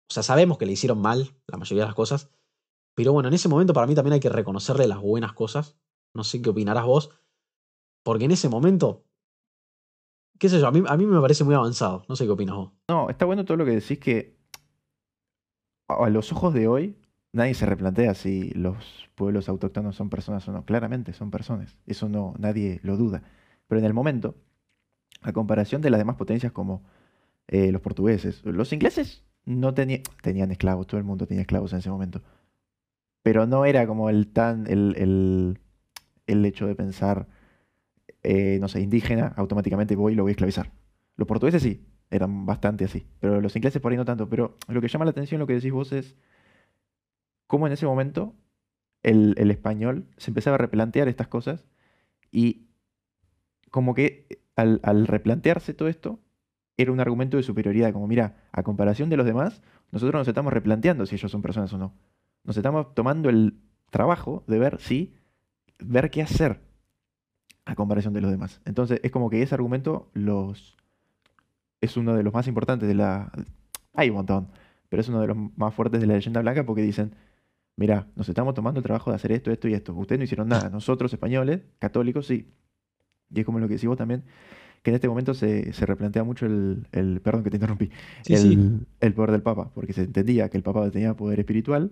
o 0.10 0.14
sea, 0.14 0.24
sabemos 0.24 0.58
que 0.58 0.66
le 0.66 0.74
hicieron 0.74 1.00
mal 1.00 1.36
la 1.48 1.58
mayoría 1.58 1.84
de 1.84 1.88
las 1.88 1.96
cosas, 1.96 2.32
pero 2.96 3.14
bueno, 3.14 3.30
en 3.30 3.36
ese 3.36 3.48
momento 3.48 3.74
para 3.74 3.88
mí 3.88 3.96
también 3.96 4.14
hay 4.14 4.20
que 4.20 4.30
reconocerle 4.30 4.88
las 4.88 5.00
buenas 5.00 5.34
cosas. 5.34 5.78
No 6.14 6.24
sé 6.24 6.42
qué 6.42 6.50
opinarás 6.50 6.86
vos, 6.86 7.10
porque 8.04 8.26
en 8.26 8.32
ese 8.32 8.50
momento 8.50 9.06
qué 10.40 10.50
sé 10.50 10.60
yo, 10.60 10.68
a 10.68 10.72
mí, 10.72 10.84
a 10.86 10.98
mí 10.98 11.06
me 11.06 11.22
parece 11.22 11.44
muy 11.44 11.56
avanzado. 11.56 12.04
No 12.10 12.16
sé 12.16 12.26
qué 12.26 12.32
opinas 12.32 12.56
vos. 12.56 12.72
No, 12.90 13.10
está 13.10 13.26
bueno 13.26 13.46
todo 13.46 13.56
lo 13.56 13.66
que 13.66 13.72
decís 13.72 14.00
que 14.00 14.38
a 15.88 16.10
los 16.10 16.32
ojos 16.32 16.54
de 16.54 16.68
hoy 16.68 16.98
nadie 17.32 17.54
se 17.54 17.66
replantea 17.66 18.14
si 18.14 18.52
los 18.52 19.10
pueblos 19.16 19.50
autóctonos 19.50 19.96
son 19.96 20.10
personas 20.10 20.48
o 20.48 20.52
no. 20.52 20.66
Claramente 20.66 21.14
son 21.14 21.32
personas. 21.32 21.78
Eso 21.86 22.10
no, 22.10 22.34
nadie 22.38 22.80
lo 22.84 22.98
duda. 22.98 23.24
Pero 23.68 23.80
en 23.80 23.86
el 23.86 23.94
momento, 23.94 24.36
a 25.22 25.34
comparación 25.34 25.82
de 25.82 25.90
las 25.90 26.00
demás 26.00 26.16
potencias 26.16 26.52
como 26.52 26.84
eh, 27.48 27.72
los 27.72 27.82
portugueses, 27.82 28.44
los 28.46 28.72
ingleses 28.74 29.24
no 29.46 29.74
tenían, 29.74 30.52
esclavos, 30.52 30.88
todo 30.88 30.98
el 31.00 31.04
mundo 31.04 31.28
tenía 31.28 31.42
esclavos 31.42 31.74
en 31.74 31.80
ese 31.80 31.90
momento. 31.90 32.22
Pero 33.24 33.48
no 33.48 33.66
era 33.66 33.88
como 33.88 34.10
el 34.10 34.28
tan 34.28 34.68
el, 34.68 34.96
el, 34.98 35.60
el 36.28 36.46
hecho 36.46 36.68
de 36.68 36.76
pensar 36.76 37.28
eh, 38.24 38.58
no 38.62 38.70
sé, 38.70 38.82
indígena, 38.82 39.34
automáticamente 39.36 39.96
voy 39.96 40.14
y 40.14 40.16
lo 40.16 40.24
voy 40.24 40.32
a 40.32 40.34
esclavizar. 40.34 40.72
Los 41.18 41.28
portugueses 41.28 41.62
sí, 41.62 41.86
eran 42.14 42.46
bastante 42.46 42.86
así, 42.86 43.08
pero 43.20 43.42
los 43.42 43.56
ingleses 43.56 43.82
por 43.82 43.92
ahí 43.92 43.98
no 43.98 44.06
tanto. 44.06 44.30
Pero 44.30 44.58
lo 44.68 44.82
que 44.82 44.88
llama 44.88 45.06
la 45.06 45.12
atención, 45.12 45.40
lo 45.40 45.48
que 45.48 45.54
decís 45.54 45.72
vos, 45.72 45.92
es 45.92 46.16
cómo 47.48 47.68
en 47.68 47.74
ese 47.74 47.86
momento 47.86 48.36
el, 49.02 49.36
español 49.52 50.06
se 50.18 50.32
empezaba 50.32 50.56
a 50.56 50.60
replantear 50.60 51.08
estas 51.08 51.28
cosas 51.28 51.68
y 52.32 52.68
como 53.72 53.96
que 53.96 54.28
al, 54.56 54.80
al, 54.84 55.08
replantearse 55.08 55.74
todo 55.74 55.90
esto, 55.90 56.20
era 56.78 56.92
un 56.92 57.00
argumento 57.00 57.38
de 57.38 57.44
superioridad, 57.44 57.92
como 57.94 58.08
mira, 58.08 58.44
a 58.52 58.64
comparación 58.64 59.10
de 59.10 59.18
los 59.18 59.26
demás, 59.26 59.62
nosotros 59.92 60.20
nos 60.20 60.28
estamos 60.28 60.54
replanteando 60.54 61.06
si 61.06 61.16
ellos 61.16 61.32
son 61.32 61.42
personas 61.42 61.74
o 61.74 61.78
no. 61.78 61.94
Nos 62.44 62.58
estamos 62.58 62.94
tomando 62.94 63.30
el 63.30 63.60
trabajo 63.90 64.44
de 64.48 64.60
ver 64.60 64.80
si, 64.80 65.16
ver 65.80 66.12
qué 66.12 66.22
hacer 66.22 66.62
a 67.66 67.76
comparación 67.76 68.14
de 68.14 68.22
los 68.22 68.32
demás. 68.32 68.62
Entonces 68.66 69.00
es 69.04 69.12
como 69.12 69.30
que 69.30 69.42
ese 69.42 69.56
argumento 69.56 70.10
los 70.14 70.78
es 71.84 71.98
uno 71.98 72.16
de 72.16 72.24
los 72.24 72.34
más 72.34 72.48
importantes 72.48 72.88
de 72.88 72.96
la... 72.96 73.32
Hay 73.94 74.10
un 74.10 74.16
montón, 74.16 74.48
pero 74.90 75.02
es 75.02 75.10
uno 75.10 75.20
de 75.20 75.28
los 75.28 75.38
más 75.58 75.74
fuertes 75.74 76.00
de 76.00 76.08
la 76.08 76.14
leyenda 76.14 76.42
blanca 76.42 76.66
porque 76.66 76.82
dicen, 76.82 77.14
mira, 77.76 78.08
nos 78.16 78.30
estamos 78.30 78.54
tomando 78.54 78.80
el 78.80 78.84
trabajo 78.84 79.10
de 79.10 79.18
hacer 79.18 79.34
esto, 79.34 79.52
esto 79.52 79.68
y 79.68 79.74
esto. 79.74 79.94
Ustedes 79.94 80.20
no 80.20 80.24
hicieron 80.24 80.48
nada. 80.48 80.70
Nosotros, 80.72 81.12
españoles, 81.12 81.62
católicos, 81.80 82.26
sí. 82.26 82.54
Y 83.30 83.42
es 83.42 83.46
como 83.46 83.60
lo 83.60 83.68
que 83.68 83.74
decís 83.74 83.88
vos 83.88 83.98
también, 83.98 84.24
que 84.82 84.92
en 84.92 84.96
este 84.96 85.10
momento 85.10 85.34
se, 85.34 85.74
se 85.74 85.86
replantea 85.86 86.24
mucho 86.24 86.46
el, 86.46 86.88
el, 86.94 87.20
Perdón 87.22 87.44
que 87.44 87.50
te 87.50 87.58
interrumpí. 87.58 87.90
el, 88.28 88.88
el 89.02 89.14
poder 89.14 89.32
del 89.32 89.42
Papa, 89.42 89.72
porque 89.74 89.92
se 89.92 90.04
entendía 90.04 90.50
que 90.50 90.58
el 90.58 90.64
Papa 90.64 90.90
tenía 90.90 91.16
poder 91.16 91.40
espiritual, 91.40 91.92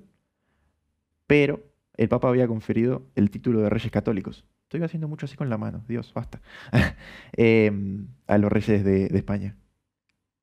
pero 1.28 1.64
el 1.98 2.08
Papa 2.08 2.30
había 2.30 2.48
conferido 2.48 3.04
el 3.16 3.30
título 3.30 3.62
de 3.62 3.70
reyes 3.70 3.92
católicos. 3.92 4.46
Estoy 4.72 4.86
haciendo 4.86 5.10
mucho 5.10 5.26
así 5.26 5.36
con 5.36 5.50
la 5.50 5.58
mano, 5.58 5.84
Dios, 5.90 6.14
basta. 6.14 6.40
Em, 7.34 8.08
a 8.26 8.38
los 8.38 8.50
reyes 8.50 8.86
de, 8.86 9.08
España. 9.08 9.58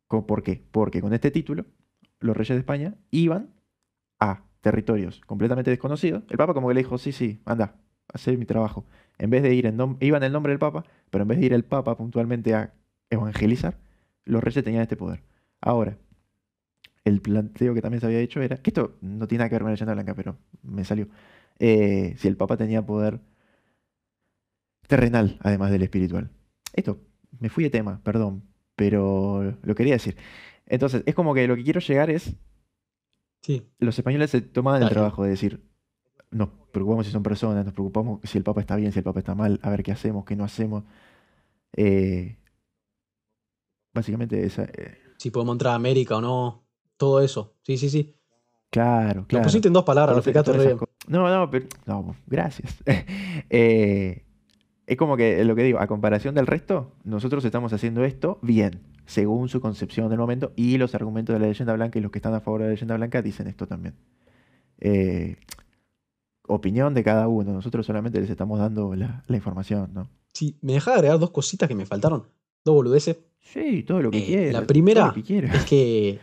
¿Por 0.08 0.42
qué? 0.42 0.62
Porque 0.70 1.00
con 1.00 1.12
este 1.12 1.30
título, 1.30 1.66
los 2.20 2.36
reyes 2.36 2.56
de 2.56 2.60
España 2.60 2.94
iban 3.10 3.54
a 4.18 4.42
territorios 4.60 5.20
completamente 5.26 5.70
desconocidos. 5.70 6.24
El 6.28 6.36
Papa 6.36 6.54
como 6.54 6.68
que 6.68 6.74
le 6.74 6.80
dijo, 6.80 6.98
sí, 6.98 7.12
sí, 7.12 7.40
anda, 7.44 7.76
hacer 8.12 8.36
mi 8.38 8.46
trabajo. 8.46 8.86
En 9.18 9.30
vez 9.30 9.42
de 9.42 9.54
ir 9.54 9.66
en 9.66 9.96
iban 10.00 10.22
el 10.22 10.32
nombre 10.32 10.52
del 10.52 10.58
Papa, 10.58 10.84
pero 11.10 11.22
en 11.22 11.28
vez 11.28 11.38
de 11.38 11.46
ir 11.46 11.52
el 11.52 11.64
Papa 11.64 11.96
puntualmente 11.96 12.54
a 12.54 12.74
evangelizar, 13.10 13.78
los 14.24 14.42
reyes 14.42 14.64
tenían 14.64 14.82
este 14.82 14.96
poder. 14.96 15.22
Ahora, 15.60 15.98
el 17.04 17.20
planteo 17.20 17.74
que 17.74 17.82
también 17.82 18.00
se 18.00 18.06
había 18.06 18.20
hecho 18.20 18.40
era, 18.40 18.56
que 18.58 18.70
esto 18.70 18.96
no 19.00 19.26
tiene 19.28 19.40
nada 19.40 19.48
que 19.48 19.54
ver 19.54 19.62
con 19.62 19.70
la 19.70 19.74
leyenda 19.74 19.94
blanca, 19.94 20.14
pero 20.14 20.36
me 20.62 20.84
salió. 20.84 21.08
Eh, 21.58 22.14
si 22.18 22.28
el 22.28 22.36
Papa 22.36 22.56
tenía 22.56 22.84
poder 22.84 23.20
terrenal, 24.86 25.38
además 25.40 25.70
del 25.70 25.82
espiritual. 25.82 26.30
Esto, 26.72 27.00
me 27.40 27.48
fui 27.48 27.64
de 27.64 27.70
tema, 27.70 28.00
perdón, 28.02 28.44
pero 28.78 29.56
lo 29.60 29.74
quería 29.74 29.94
decir. 29.94 30.16
Entonces, 30.66 31.02
es 31.04 31.14
como 31.16 31.34
que 31.34 31.48
lo 31.48 31.56
que 31.56 31.64
quiero 31.64 31.80
llegar 31.80 32.10
es... 32.10 32.36
Sí. 33.40 33.68
Los 33.80 33.98
españoles 33.98 34.30
se 34.30 34.40
tomaban 34.40 34.84
el 34.84 34.88
trabajo 34.88 35.24
de 35.24 35.30
decir, 35.30 35.64
nos 36.30 36.50
preocupamos 36.70 37.04
si 37.04 37.10
son 37.10 37.24
personas, 37.24 37.64
nos 37.64 37.74
preocupamos 37.74 38.20
si 38.22 38.38
el 38.38 38.44
Papa 38.44 38.60
está 38.60 38.76
bien, 38.76 38.92
si 38.92 39.00
el 39.00 39.04
Papa 39.04 39.18
está 39.18 39.34
mal, 39.34 39.58
a 39.62 39.70
ver 39.70 39.82
qué 39.82 39.90
hacemos, 39.90 40.24
qué 40.24 40.36
no 40.36 40.44
hacemos. 40.44 40.84
Eh, 41.72 42.38
básicamente 43.92 44.46
esa... 44.46 44.62
Eh, 44.62 44.98
si 45.16 45.32
podemos 45.32 45.54
entrar 45.54 45.72
a 45.72 45.76
América 45.76 46.16
o 46.16 46.20
no, 46.20 46.64
todo 46.96 47.20
eso. 47.20 47.56
Sí, 47.62 47.78
sí, 47.78 47.90
sí. 47.90 48.14
Claro, 48.70 49.26
claro. 49.26 49.42
Lo 49.42 49.46
pusiste 49.48 49.66
en 49.66 49.74
dos 49.74 49.84
palabras, 49.84 50.14
lo 50.14 50.20
explicaste 50.20 50.76
No, 51.08 51.28
no, 51.28 51.50
pero... 51.50 51.66
No, 51.84 52.14
gracias. 52.28 52.76
eh, 53.50 54.24
es 54.88 54.96
como 54.96 55.18
que 55.18 55.44
lo 55.44 55.54
que 55.54 55.62
digo, 55.62 55.80
a 55.80 55.86
comparación 55.86 56.34
del 56.34 56.46
resto, 56.46 56.92
nosotros 57.04 57.44
estamos 57.44 57.74
haciendo 57.74 58.04
esto 58.04 58.38
bien, 58.40 58.80
según 59.04 59.50
su 59.50 59.60
concepción 59.60 60.08
del 60.08 60.18
momento, 60.18 60.52
y 60.56 60.78
los 60.78 60.94
argumentos 60.94 61.34
de 61.34 61.40
la 61.40 61.46
leyenda 61.46 61.74
blanca 61.74 61.98
y 61.98 62.02
los 62.02 62.10
que 62.10 62.18
están 62.18 62.32
a 62.32 62.40
favor 62.40 62.62
de 62.62 62.68
la 62.68 62.70
leyenda 62.72 62.96
blanca 62.96 63.20
dicen 63.20 63.48
esto 63.48 63.66
también. 63.66 63.96
Eh, 64.80 65.36
opinión 66.46 66.94
de 66.94 67.04
cada 67.04 67.28
uno, 67.28 67.52
nosotros 67.52 67.84
solamente 67.84 68.18
les 68.18 68.30
estamos 68.30 68.58
dando 68.58 68.94
la, 68.94 69.22
información, 69.28 69.90
¿no? 69.92 70.08
Sí, 70.32 70.56
me 70.62 70.72
deja 70.72 70.94
agregar 70.94 71.18
dos 71.18 71.32
cositas 71.32 71.68
que 71.68 71.74
me 71.74 71.84
faltaron, 71.84 72.24
dos 72.64 72.74
boludeces. 72.74 73.18
Sí, 73.40 73.82
todo 73.82 74.00
lo 74.00 74.10
que 74.10 74.20
eh, 74.20 74.24
quieras. 74.26 74.52
La 74.54 74.66
primera 74.66 75.14
es 75.18 75.64
que 75.66 76.18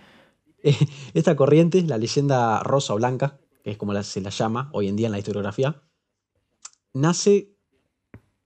esta 1.13 1.35
corriente, 1.35 1.83
la 1.83 1.99
leyenda 1.99 2.63
rosa 2.63 2.95
o 2.95 2.97
blanca, 2.97 3.37
que 3.63 3.69
es 3.69 3.77
como 3.77 3.93
se 4.01 4.21
la 4.21 4.31
llama 4.31 4.71
hoy 4.73 4.87
en 4.87 4.95
día 4.95 5.05
en 5.05 5.11
la 5.11 5.19
historiografía, 5.19 5.83
nace 6.95 7.54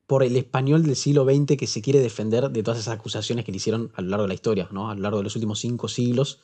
por 0.09 0.23
el 0.23 0.35
español 0.37 0.81
del 0.81 0.95
siglo 0.95 1.23
XX 1.23 1.55
que 1.55 1.67
se 1.67 1.83
quiere 1.83 1.99
defender 1.99 2.49
de 2.49 2.63
todas 2.63 2.79
esas 2.79 2.95
acusaciones 2.95 3.45
que 3.45 3.51
le 3.51 3.57
hicieron 3.57 3.91
a 3.93 4.01
lo 4.01 4.09
largo 4.09 4.23
de 4.23 4.29
la 4.29 4.33
historia, 4.33 4.67
¿no? 4.71 4.89
a 4.89 4.95
lo 4.95 5.01
largo 5.01 5.19
de 5.19 5.25
los 5.25 5.35
últimos 5.35 5.59
cinco 5.59 5.87
siglos, 5.87 6.39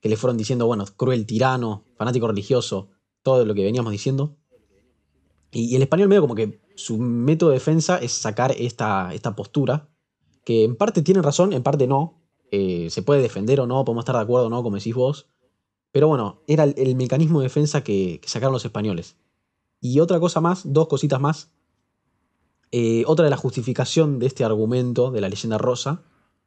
que 0.00 0.08
le 0.08 0.16
fueron 0.16 0.38
diciendo, 0.38 0.66
bueno, 0.66 0.86
cruel 0.96 1.26
tirano, 1.26 1.84
fanático 1.94 2.26
religioso, 2.26 2.88
todo 3.22 3.44
lo 3.44 3.52
que 3.52 3.64
veníamos 3.64 3.92
diciendo. 3.92 4.38
Y, 5.50 5.76
el 5.76 5.82
español 5.82 6.08
medio 6.08 6.22
como 6.22 6.34
que 6.34 6.62
su 6.74 6.96
método 6.96 7.50
de 7.50 7.56
defensa 7.56 7.98
es 7.98 8.12
sacar 8.12 8.54
esta, 8.56 9.12
esta 9.12 9.36
postura, 9.36 9.90
que 10.42 10.64
en 10.64 10.74
parte 10.74 11.02
tiene 11.02 11.20
razón, 11.20 11.52
en 11.52 11.62
parte 11.62 11.86
no. 11.86 12.18
Eh, 12.50 12.88
se 12.88 13.02
puede 13.02 13.20
defender 13.20 13.60
o 13.60 13.66
no, 13.66 13.84
podemos 13.84 14.04
estar 14.04 14.16
de 14.16 14.22
acuerdo 14.22 14.46
o 14.46 14.50
no, 14.50 14.62
como 14.62 14.76
decís 14.76 14.94
vos. 14.94 15.28
Pero 15.90 16.08
bueno, 16.08 16.40
era 16.46 16.64
el, 16.64 16.96
mecanismo 16.96 17.40
de 17.40 17.48
defensa 17.48 17.84
que, 17.84 18.20
que 18.22 18.28
sacaron 18.30 18.54
los 18.54 18.64
españoles. 18.64 19.16
Y 19.82 20.00
otra 20.00 20.18
cosa 20.18 20.40
más, 20.40 20.62
dos 20.64 20.88
cositas 20.88 21.20
más, 21.20 21.50
eh, 22.72 23.04
otra 23.06 23.24
de 23.24 23.30
la 23.30 23.36
justificación 23.36 24.18
de 24.18 24.26
este 24.26 24.44
argumento 24.44 25.10
de 25.10 25.20
la 25.20 25.28
leyenda 25.28 25.58
rosa 25.58 26.02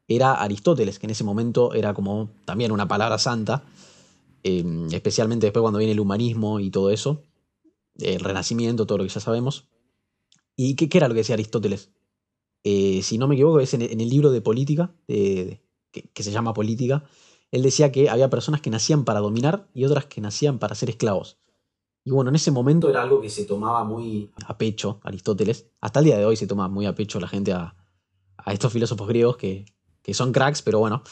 era 0.08 0.34
Aristóteles, 0.34 0.98
que 0.98 1.06
en 1.06 1.10
ese 1.10 1.22
momento 1.22 1.72
era 1.72 1.94
como 1.94 2.30
también 2.44 2.72
una 2.72 2.88
palabra 2.88 3.18
santa, 3.18 3.64
em, 4.42 4.92
especialmente 4.92 5.46
después 5.46 5.62
cuando 5.62 5.78
viene 5.78 5.92
el 5.92 6.00
humanismo 6.00 6.60
y 6.60 6.70
todo 6.70 6.90
eso, 6.90 7.22
el 7.98 8.20
renacimiento, 8.20 8.86
todo 8.86 8.98
lo 8.98 9.04
que 9.04 9.10
ya 9.10 9.20
sabemos. 9.20 9.68
¿Y 10.56 10.74
qué, 10.74 10.88
era 10.96 11.08
lo 11.08 11.14
que 11.14 11.20
decía 11.20 11.34
Aristóteles? 11.34 11.90
Eh, 12.64 13.02
si 13.02 13.18
no 13.18 13.28
me 13.28 13.36
equivoco, 13.36 13.60
es 13.60 13.74
en, 13.74 13.82
el 13.82 14.08
libro 14.08 14.32
de 14.32 14.40
política, 14.40 14.94
que 15.06 16.22
se 16.22 16.32
llama 16.32 16.54
Política, 16.54 17.04
él 17.52 17.62
decía 17.62 17.92
que 17.92 18.10
había 18.10 18.30
personas 18.30 18.60
que 18.60 18.70
nacían 18.70 19.04
para 19.04 19.20
dominar 19.20 19.68
y 19.74 19.84
otras 19.84 20.06
que 20.06 20.20
nacían 20.20 20.58
para 20.58 20.74
ser 20.74 20.90
esclavos. 20.90 21.38
Y 22.06 22.12
bueno, 22.12 22.30
en 22.30 22.36
ese 22.36 22.52
momento 22.52 22.88
era 22.88 23.02
algo 23.02 23.20
que 23.20 23.28
se 23.28 23.46
tomaba 23.46 23.82
muy 23.82 24.30
a 24.46 24.56
pecho, 24.56 25.00
Aristóteles. 25.02 25.72
Hasta 25.80 25.98
el 25.98 26.04
día 26.04 26.16
de 26.16 26.24
hoy 26.24 26.36
se 26.36 26.46
toma 26.46 26.68
muy 26.68 26.86
a 26.86 26.94
pecho 26.94 27.18
la 27.18 27.26
gente 27.26 27.52
a, 27.52 27.74
a 28.36 28.52
estos 28.52 28.72
filósofos 28.72 29.08
griegos 29.08 29.36
que, 29.36 29.64
que 30.02 30.14
son 30.14 30.30
cracks, 30.30 30.62
pero 30.62 30.78
bueno, 30.78 31.02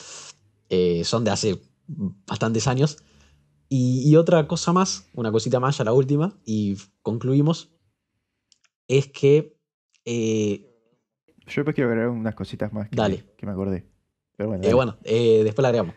eh, 0.69 1.03
son 1.03 1.25
de 1.25 1.33
hace 1.33 1.61
bastantes 1.89 2.69
años. 2.69 2.99
Y, 3.69 4.09
y, 4.09 4.15
otra 4.15 4.47
cosa 4.47 4.73
más, 4.73 5.11
una 5.15 5.33
cosita 5.33 5.59
más, 5.59 5.79
ya 5.79 5.83
la 5.83 5.93
última, 5.93 6.39
y 6.45 6.77
concluimos, 7.03 7.73
es 8.87 9.09
que... 9.09 9.59
Eh, 10.05 10.71
Yo 11.39 11.55
después 11.57 11.75
quiero 11.75 11.91
agregar 11.91 12.11
unas 12.11 12.37
cositas 12.37 12.73
más 12.73 12.89
que, 12.89 12.95
Dale. 12.95 13.35
que 13.37 13.47
me 13.47 13.51
acordé. 13.53 13.85
Pero 14.37 14.51
bueno, 14.51 14.65
eh, 14.65 14.75
bueno, 14.75 14.97
eh, 15.03 15.41
después 15.43 15.61
la 15.61 15.71
agregamos. 15.71 15.97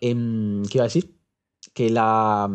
Em, 0.00 0.62
¿Qué 0.64 0.78
iba 0.78 0.84
a 0.84 0.88
decir? 0.88 1.14
Que 1.74 1.90
la... 1.90 2.50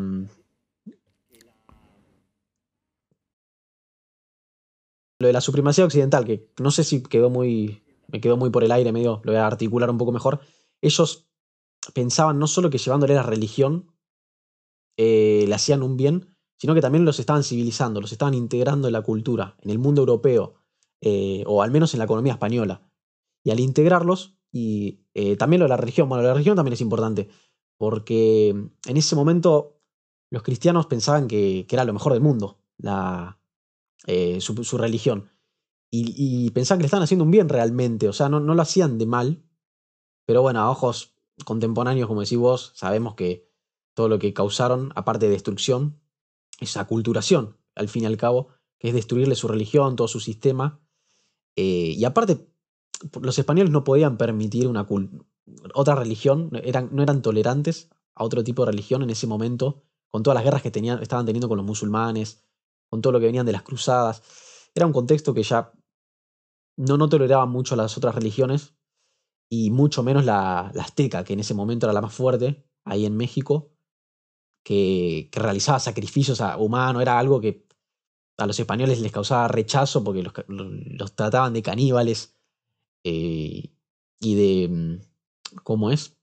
Lo 5.19 5.27
de 5.27 5.33
la 5.33 5.41
supremacía 5.41 5.85
occidental, 5.85 6.25
que 6.25 6.49
no 6.59 6.71
sé 6.71 6.83
si 6.83 7.01
quedó 7.03 7.29
muy. 7.29 7.83
Me 8.07 8.21
quedó 8.21 8.37
muy 8.37 8.49
por 8.49 8.63
el 8.63 8.71
aire, 8.71 8.91
medio. 8.91 9.21
Lo 9.23 9.31
voy 9.31 9.39
a 9.39 9.47
articular 9.47 9.89
un 9.89 9.97
poco 9.97 10.11
mejor. 10.11 10.41
Ellos 10.81 11.27
pensaban 11.93 12.39
no 12.39 12.47
solo 12.47 12.69
que 12.69 12.77
llevándole 12.77 13.15
la 13.15 13.23
religión 13.23 13.91
eh, 14.97 15.45
le 15.47 15.55
hacían 15.55 15.83
un 15.83 15.97
bien, 15.97 16.27
sino 16.57 16.73
que 16.73 16.81
también 16.81 17.05
los 17.05 17.19
estaban 17.19 17.43
civilizando, 17.43 18.01
los 18.01 18.11
estaban 18.11 18.33
integrando 18.33 18.87
en 18.87 18.93
la 18.93 19.01
cultura, 19.01 19.57
en 19.61 19.71
el 19.71 19.79
mundo 19.79 20.01
europeo, 20.01 20.55
eh, 21.01 21.43
o 21.47 21.61
al 21.61 21.71
menos 21.71 21.93
en 21.93 21.99
la 21.99 22.05
economía 22.05 22.33
española. 22.33 22.81
Y 23.43 23.51
al 23.51 23.59
integrarlos, 23.59 24.37
y 24.51 25.01
eh, 25.13 25.35
también 25.35 25.59
lo 25.59 25.65
de 25.65 25.69
la 25.69 25.77
religión, 25.77 26.07
bueno, 26.07 26.23
la 26.23 26.33
religión 26.33 26.55
también 26.55 26.73
es 26.73 26.81
importante, 26.81 27.27
porque 27.77 28.49
en 28.49 28.97
ese 28.97 29.15
momento 29.15 29.81
los 30.31 30.43
cristianos 30.43 30.87
pensaban 30.87 31.27
que, 31.27 31.65
que 31.67 31.75
era 31.75 31.83
lo 31.83 31.93
mejor 31.93 32.13
del 32.13 32.21
mundo, 32.21 32.59
la, 32.77 33.37
eh, 34.07 34.39
su, 34.41 34.77
religión. 34.77 35.29
Y, 35.91 36.13
y, 36.17 36.49
pensaban 36.51 36.79
que 36.79 36.83
le 36.83 36.87
estaban 36.87 37.03
haciendo 37.03 37.25
un 37.25 37.31
bien 37.31 37.49
realmente, 37.49 38.07
o 38.07 38.13
sea, 38.13 38.29
no, 38.29 38.39
no 38.39 38.53
lo 38.53 38.61
hacían 38.61 38.97
de 38.97 39.05
mal, 39.05 39.43
pero 40.25 40.41
bueno, 40.41 40.59
a 40.59 40.69
ojos 40.69 41.15
contemporáneos, 41.45 42.07
como 42.07 42.21
decís 42.21 42.37
vos, 42.37 42.71
sabemos 42.75 43.15
que 43.15 43.49
todo 43.93 44.09
lo 44.09 44.19
que 44.19 44.33
causaron, 44.33 44.91
aparte 44.95 45.27
de 45.27 45.33
destrucción, 45.33 45.99
es 46.59 46.77
aculturación, 46.77 47.57
al 47.75 47.89
fin 47.89 48.03
y 48.03 48.05
al 48.05 48.17
cabo, 48.17 48.49
que 48.79 48.89
es 48.89 48.93
destruirle 48.93 49.35
su 49.35 49.47
religión, 49.47 49.95
todo 49.95 50.07
su 50.07 50.19
sistema. 50.19 50.79
Eh, 51.55 51.93
y 51.97 52.03
aparte, 52.05 52.47
los 53.21 53.37
españoles 53.39 53.71
no 53.71 53.83
podían 53.83 54.17
permitir 54.17 54.67
una 54.67 54.87
otra 55.73 55.95
religión, 55.95 56.49
eran, 56.63 56.89
no 56.91 57.03
eran 57.03 57.21
tolerantes 57.21 57.89
a 58.15 58.23
otro 58.23 58.43
tipo 58.43 58.65
de 58.65 58.71
religión 58.71 59.03
en 59.03 59.09
ese 59.09 59.27
momento, 59.27 59.83
con 60.09 60.23
todas 60.23 60.35
las 60.35 60.43
guerras 60.43 60.61
que 60.61 60.71
tenían, 60.71 61.01
estaban 61.01 61.25
teniendo 61.25 61.47
con 61.47 61.57
los 61.57 61.65
musulmanes, 61.65 62.44
con 62.95 63.01
todo 63.01 63.11
lo 63.11 63.19
que 63.19 63.25
venían 63.25 63.45
de 63.45 63.51
las 63.51 63.63
cruzadas. 63.63 64.23
Era 64.73 64.85
un 64.85 64.93
contexto 64.93 65.33
que 65.33 65.43
ya 65.43 65.73
no, 66.77 66.95
no 66.95 67.09
toleraban 67.09 67.49
mucho 67.49 67.75
las 67.75 67.97
otras 67.97 68.15
religiones 68.15 68.73
y 69.51 69.69
mucho 69.69 70.01
menos 70.01 70.23
la, 70.23 70.71
la, 70.73 70.83
azteca, 70.83 71.25
que 71.25 71.33
en 71.33 71.41
ese 71.41 71.53
momento 71.53 71.85
era 71.85 71.93
la 71.93 72.01
más 72.01 72.13
fuerte, 72.13 72.65
ahí 72.85 73.05
en 73.05 73.17
México, 73.17 73.73
que, 74.63 75.27
que 75.29 75.39
realizaba 75.41 75.79
sacrificios 75.79 76.41
humanos, 76.57 77.01
era 77.01 77.19
algo 77.19 77.41
que 77.41 77.67
a 78.37 78.47
los 78.47 78.57
españoles 78.57 79.01
les 79.01 79.11
causaba 79.11 79.49
rechazo 79.49 80.03
porque 80.05 80.23
los, 80.23 80.33
los 80.47 81.15
trataban 81.15 81.53
de 81.53 81.61
caníbales 81.61 82.37
eh, 83.03 83.73
y 84.21 84.35
de... 84.35 84.69
mm, 84.69 85.15
¿Cómo 85.63 85.91
es? 85.91 86.17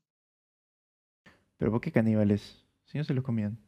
¿Pero 1.59 1.71
por 1.71 1.81
qué 1.81 1.93
caníbales? 1.93 2.67
Si 2.85 2.99
no 2.99 3.05
se 3.05 3.14
los 3.14 3.25
comían. 3.25 3.59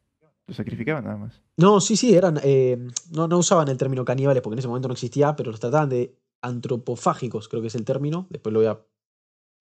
Los 0.46 0.56
sacrificaban 0.56 1.04
nada 1.04 1.16
más. 1.16 1.40
No, 1.56 1.80
sí, 1.80 1.96
sí, 1.96 2.14
eran. 2.14 2.38
Eh, 2.42 2.76
no, 3.10 3.28
no 3.28 3.38
usaban 3.38 3.68
el 3.68 3.78
término 3.78 4.04
caníbales 4.04 4.42
porque 4.42 4.54
en 4.54 4.58
ese 4.58 4.68
momento 4.68 4.88
no 4.88 4.94
existía, 4.94 5.36
pero 5.36 5.50
los 5.50 5.60
trataban 5.60 5.88
de 5.88 6.18
antropofágicos, 6.42 7.48
creo 7.48 7.62
que 7.62 7.68
es 7.68 7.74
el 7.74 7.84
término. 7.84 8.26
Después 8.30 8.52
lo 8.52 8.60
voy 8.60 8.68
a. 8.68 8.80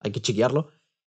Hay 0.01 0.11
que 0.11 0.21
chequearlo. 0.21 0.67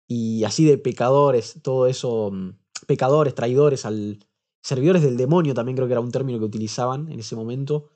Y 0.09 0.45
así 0.45 0.65
de 0.65 0.79
pecadores, 0.79 1.61
todo 1.63 1.87
eso. 1.87 2.31
mm, 2.33 2.51
Pecadores, 2.87 3.35
traidores, 3.35 3.85
al. 3.85 4.25
Servidores 4.63 5.03
del 5.03 5.17
demonio 5.17 5.55
también 5.55 5.77
creo 5.77 5.87
que 5.87 5.93
era 5.93 6.01
un 6.01 6.11
término 6.11 6.39
que 6.39 6.45
utilizaban 6.45 7.11
en 7.13 7.21
ese 7.21 7.37
momento. 7.37 7.91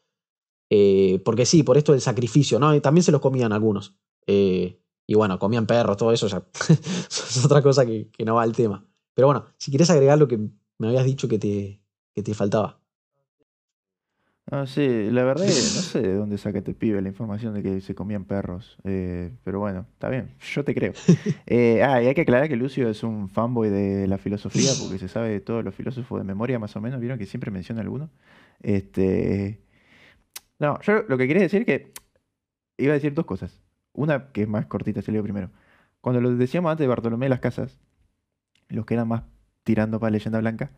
Eh, 0.71 1.21
porque 1.25 1.45
sí, 1.47 1.63
por 1.63 1.77
esto 1.77 1.93
del 1.93 2.01
sacrificio, 2.01 2.59
¿no? 2.59 2.79
También 2.81 3.03
se 3.05 3.13
los 3.13 3.21
comían 3.21 3.53
algunos. 3.53 3.95
Eh, 4.27 4.79
y 5.07 5.15
bueno, 5.15 5.39
comían 5.39 5.67
perros, 5.67 5.97
todo 5.97 6.13
eso 6.13 6.29
ya. 6.29 6.47
es 7.09 7.45
otra 7.45 7.63
cosa 7.63 7.85
que, 7.85 8.11
que 8.11 8.25
no 8.25 8.37
va 8.37 8.43
al 8.43 8.53
tema. 8.53 8.87
Pero 9.15 9.29
bueno, 9.29 9.47
si 9.59 9.71
quieres 9.71 9.91
agregar 9.91 10.19
lo 10.19 10.29
que 10.29 10.39
me 10.83 10.89
habías 10.89 11.05
dicho 11.05 11.29
que 11.29 11.39
te, 11.39 11.81
que 12.13 12.23
te 12.25 12.35
faltaba. 12.35 12.81
Ah, 14.51 14.67
sí, 14.67 15.09
la 15.11 15.23
verdad 15.23 15.45
no 15.45 15.51
sé 15.53 16.03
de 16.03 16.15
dónde 16.15 16.37
saca 16.39 16.59
este 16.59 16.75
pibe 16.75 17.01
la 17.01 17.09
información 17.09 17.55
de 17.55 17.63
que 17.63 17.81
se 17.81 17.95
comían 17.95 18.25
perros. 18.25 18.77
Eh, 18.83 19.31
pero 19.45 19.61
bueno, 19.61 19.87
está 19.93 20.09
bien, 20.09 20.35
yo 20.41 20.65
te 20.65 20.75
creo. 20.75 20.93
Eh, 21.47 21.83
ah, 21.83 22.03
y 22.03 22.07
hay 22.07 22.15
que 22.15 22.23
aclarar 22.23 22.49
que 22.49 22.57
Lucio 22.57 22.89
es 22.89 23.03
un 23.03 23.29
fanboy 23.29 23.69
de 23.69 24.07
la 24.09 24.19
filosofía, 24.19 24.71
porque 24.81 24.99
se 24.99 25.09
sabe 25.09 25.29
de 25.31 25.41
todos 25.41 25.65
los 25.65 25.75
filósofos 25.75 26.19
de 26.19 26.25
memoria 26.25 26.59
más 26.59 26.75
o 26.75 26.81
menos, 26.81 26.99
vieron 26.99 27.19
que 27.19 27.27
siempre 27.27 27.51
menciona 27.51 27.81
alguno. 27.81 28.11
Este. 28.61 29.61
No, 30.59 30.81
yo 30.81 31.05
lo 31.09 31.17
que 31.17 31.29
quería 31.29 31.43
decir 31.43 31.61
es 31.61 31.67
que 31.67 31.93
iba 32.79 32.93
a 32.93 32.95
decir 32.95 33.15
dos 33.15 33.27
cosas. 33.27 33.61
Una 33.93 34.33
que 34.33 34.43
es 34.43 34.49
más 34.49 34.67
cortita, 34.67 35.01
se 35.03 35.13
leo 35.13 35.23
primero. 35.23 35.51
Cuando 36.01 36.21
lo 36.21 36.35
decíamos 36.35 36.73
antes 36.73 36.85
de 36.85 36.89
Bartolomé 36.89 37.27
de 37.27 37.31
las 37.31 37.41
Casas, 37.41 37.79
los 38.69 38.87
que 38.87 38.95
eran 38.95 39.09
más 39.09 39.23
tirando 39.65 40.01
para 40.01 40.11
leyenda 40.11 40.41
blanca, 40.41 40.73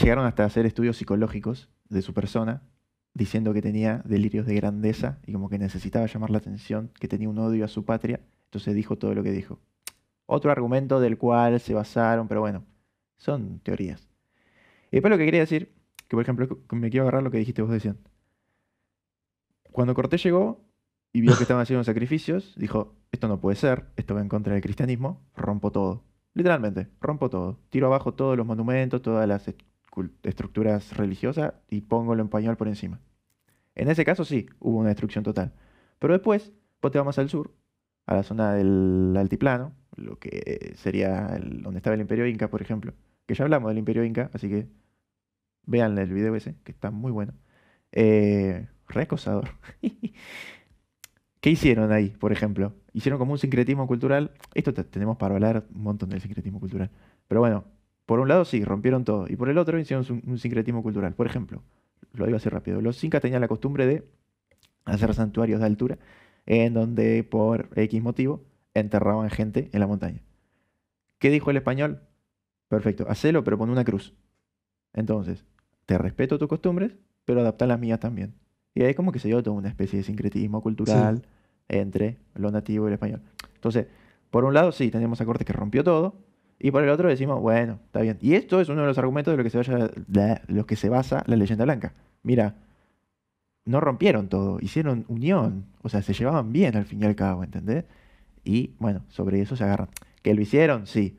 llegaron 0.00 0.26
hasta 0.26 0.44
hacer 0.44 0.66
estudios 0.66 0.96
psicológicos 0.96 1.68
de 1.88 2.02
su 2.02 2.14
persona, 2.14 2.62
diciendo 3.14 3.52
que 3.52 3.62
tenía 3.62 4.02
delirios 4.04 4.46
de 4.46 4.54
grandeza 4.54 5.18
y 5.26 5.32
como 5.32 5.48
que 5.48 5.58
necesitaba 5.58 6.06
llamar 6.06 6.30
la 6.30 6.38
atención, 6.38 6.90
que 6.98 7.08
tenía 7.08 7.28
un 7.28 7.38
odio 7.38 7.64
a 7.64 7.68
su 7.68 7.84
patria, 7.84 8.20
entonces 8.44 8.74
dijo 8.74 8.96
todo 8.96 9.14
lo 9.14 9.22
que 9.22 9.32
dijo. 9.32 9.58
Otro 10.26 10.52
argumento 10.52 11.00
del 11.00 11.18
cual 11.18 11.58
se 11.60 11.74
basaron, 11.74 12.28
pero 12.28 12.40
bueno, 12.40 12.64
son 13.16 13.58
teorías. 13.60 14.08
Y 14.90 14.96
después 14.96 15.10
lo 15.10 15.18
que 15.18 15.24
quería 15.24 15.40
decir, 15.40 15.72
que 16.08 16.16
por 16.16 16.22
ejemplo, 16.22 16.60
me 16.72 16.90
quiero 16.90 17.04
agarrar 17.04 17.22
lo 17.22 17.30
que 17.30 17.38
dijiste 17.38 17.62
vos 17.62 17.70
decían. 17.70 17.98
Cuando 19.70 19.94
Cortés 19.94 20.22
llegó 20.22 20.64
y 21.12 21.20
vio 21.20 21.36
que 21.36 21.42
estaban 21.42 21.62
haciendo 21.62 21.84
sacrificios, 21.84 22.54
dijo, 22.56 22.94
esto 23.12 23.28
no 23.28 23.40
puede 23.40 23.56
ser, 23.56 23.86
esto 23.96 24.14
va 24.14 24.20
en 24.20 24.28
contra 24.28 24.54
del 24.54 24.62
cristianismo, 24.62 25.20
rompo 25.36 25.70
todo. 25.72 26.04
Literalmente, 26.34 26.88
rompo 27.00 27.28
todo. 27.30 27.58
Tiro 27.70 27.86
abajo 27.88 28.14
todos 28.14 28.36
los 28.36 28.46
monumentos, 28.46 29.02
todas 29.02 29.28
las 29.28 29.52
estructuras 30.22 30.96
religiosas 30.96 31.54
y 31.68 31.82
pongo 31.82 32.14
lo 32.14 32.22
español 32.24 32.56
por 32.56 32.68
encima. 32.68 33.00
En 33.74 33.88
ese 33.90 34.04
caso 34.04 34.24
sí, 34.24 34.46
hubo 34.60 34.78
una 34.78 34.90
destrucción 34.90 35.24
total. 35.24 35.52
Pero 35.98 36.14
después, 36.14 36.52
vos 36.82 36.92
te 36.92 37.00
vas 37.00 37.18
al 37.18 37.28
sur, 37.30 37.54
a 38.06 38.14
la 38.16 38.22
zona 38.22 38.54
del 38.54 39.14
altiplano, 39.16 39.74
lo 39.96 40.18
que 40.18 40.74
sería 40.76 41.38
donde 41.42 41.78
estaba 41.78 41.94
el 41.94 42.00
imperio 42.02 42.26
inca, 42.26 42.48
por 42.50 42.62
ejemplo. 42.62 42.94
Que 43.26 43.34
ya 43.34 43.44
hablamos 43.44 43.70
del 43.70 43.78
imperio 43.78 44.04
inca, 44.04 44.30
así 44.34 44.48
que 44.48 44.68
vean 45.66 45.98
el 45.98 46.12
video 46.12 46.34
ese, 46.36 46.56
que 46.64 46.72
está 46.72 46.90
muy 46.90 47.12
bueno. 47.12 47.34
Eh. 47.92 48.68
¿Qué 51.40 51.50
hicieron 51.50 51.92
ahí, 51.92 52.10
por 52.10 52.32
ejemplo? 52.32 52.74
Hicieron 52.92 53.18
como 53.18 53.32
un 53.32 53.38
sincretismo 53.38 53.86
cultural. 53.86 54.32
Esto 54.54 54.72
tenemos 54.74 55.16
para 55.16 55.34
hablar 55.34 55.64
un 55.74 55.82
montón 55.82 56.10
del 56.10 56.20
sincretismo 56.20 56.60
cultural. 56.60 56.90
Pero 57.28 57.40
bueno, 57.40 57.64
por 58.06 58.20
un 58.20 58.28
lado 58.28 58.44
sí, 58.44 58.64
rompieron 58.64 59.04
todo. 59.04 59.26
Y 59.28 59.36
por 59.36 59.48
el 59.48 59.58
otro 59.58 59.78
hicieron 59.78 60.04
un, 60.10 60.22
un 60.26 60.38
sincretismo 60.38 60.82
cultural. 60.82 61.14
Por 61.14 61.26
ejemplo, 61.26 61.62
lo 62.12 62.26
digo 62.26 62.36
así 62.36 62.48
rápido. 62.48 62.80
Los 62.80 63.02
incas 63.04 63.22
tenían 63.22 63.40
la 63.40 63.48
costumbre 63.48 63.86
de 63.86 64.04
hacer 64.84 65.14
santuarios 65.14 65.60
de 65.60 65.66
altura 65.66 65.98
en 66.46 66.74
donde 66.74 67.22
por 67.24 67.68
X 67.76 68.02
motivo 68.02 68.44
enterraban 68.74 69.30
gente 69.30 69.70
en 69.72 69.80
la 69.80 69.86
montaña. 69.86 70.22
¿Qué 71.18 71.30
dijo 71.30 71.50
el 71.50 71.58
español? 71.58 72.02
Perfecto, 72.68 73.06
hacelo, 73.08 73.44
pero 73.44 73.58
pon 73.58 73.70
una 73.70 73.84
cruz. 73.84 74.14
Entonces, 74.92 75.44
te 75.86 75.98
respeto 75.98 76.38
tus 76.38 76.48
costumbres, 76.48 76.96
pero 77.24 77.40
adapta 77.40 77.66
las 77.66 77.78
mías 77.78 78.00
también. 78.00 78.34
Y 78.74 78.82
ahí 78.82 78.94
como 78.94 79.12
que 79.12 79.18
se 79.18 79.28
dio 79.28 79.42
toda 79.42 79.56
una 79.56 79.68
especie 79.68 79.98
de 79.98 80.04
sincretismo 80.04 80.62
cultural 80.62 81.18
sí. 81.18 81.28
entre 81.68 82.18
lo 82.34 82.50
nativo 82.50 82.86
y 82.86 82.88
el 82.88 82.94
español. 82.94 83.22
Entonces, 83.54 83.86
por 84.30 84.44
un 84.44 84.54
lado, 84.54 84.72
sí, 84.72 84.90
tenemos 84.90 85.20
a 85.20 85.24
Cortés 85.24 85.46
que 85.46 85.52
rompió 85.52 85.82
todo, 85.82 86.14
y 86.62 86.70
por 86.70 86.84
el 86.84 86.90
otro 86.90 87.08
decimos, 87.08 87.40
bueno, 87.40 87.80
está 87.86 88.02
bien. 88.02 88.18
Y 88.20 88.34
esto 88.34 88.60
es 88.60 88.68
uno 88.68 88.82
de 88.82 88.86
los 88.86 88.98
argumentos 88.98 89.32
de 89.32 89.38
lo 89.38 89.42
que 89.42 89.50
se, 89.50 89.56
vaya, 89.56 89.90
de 90.06 90.40
lo 90.46 90.66
que 90.66 90.76
se 90.76 90.90
basa 90.90 91.24
la 91.26 91.36
leyenda 91.36 91.64
blanca. 91.64 91.94
Mira, 92.22 92.54
no 93.64 93.80
rompieron 93.80 94.28
todo, 94.28 94.58
hicieron 94.60 95.06
unión, 95.08 95.66
o 95.82 95.88
sea, 95.88 96.02
se 96.02 96.12
llevaban 96.12 96.52
bien 96.52 96.76
al 96.76 96.84
fin 96.84 97.02
y 97.02 97.06
al 97.06 97.16
cabo, 97.16 97.44
¿entendés? 97.44 97.86
Y 98.44 98.74
bueno, 98.78 99.04
sobre 99.08 99.40
eso 99.40 99.56
se 99.56 99.64
agarran. 99.64 99.88
¿Que 100.22 100.34
lo 100.34 100.42
hicieron? 100.42 100.86
Sí. 100.86 101.16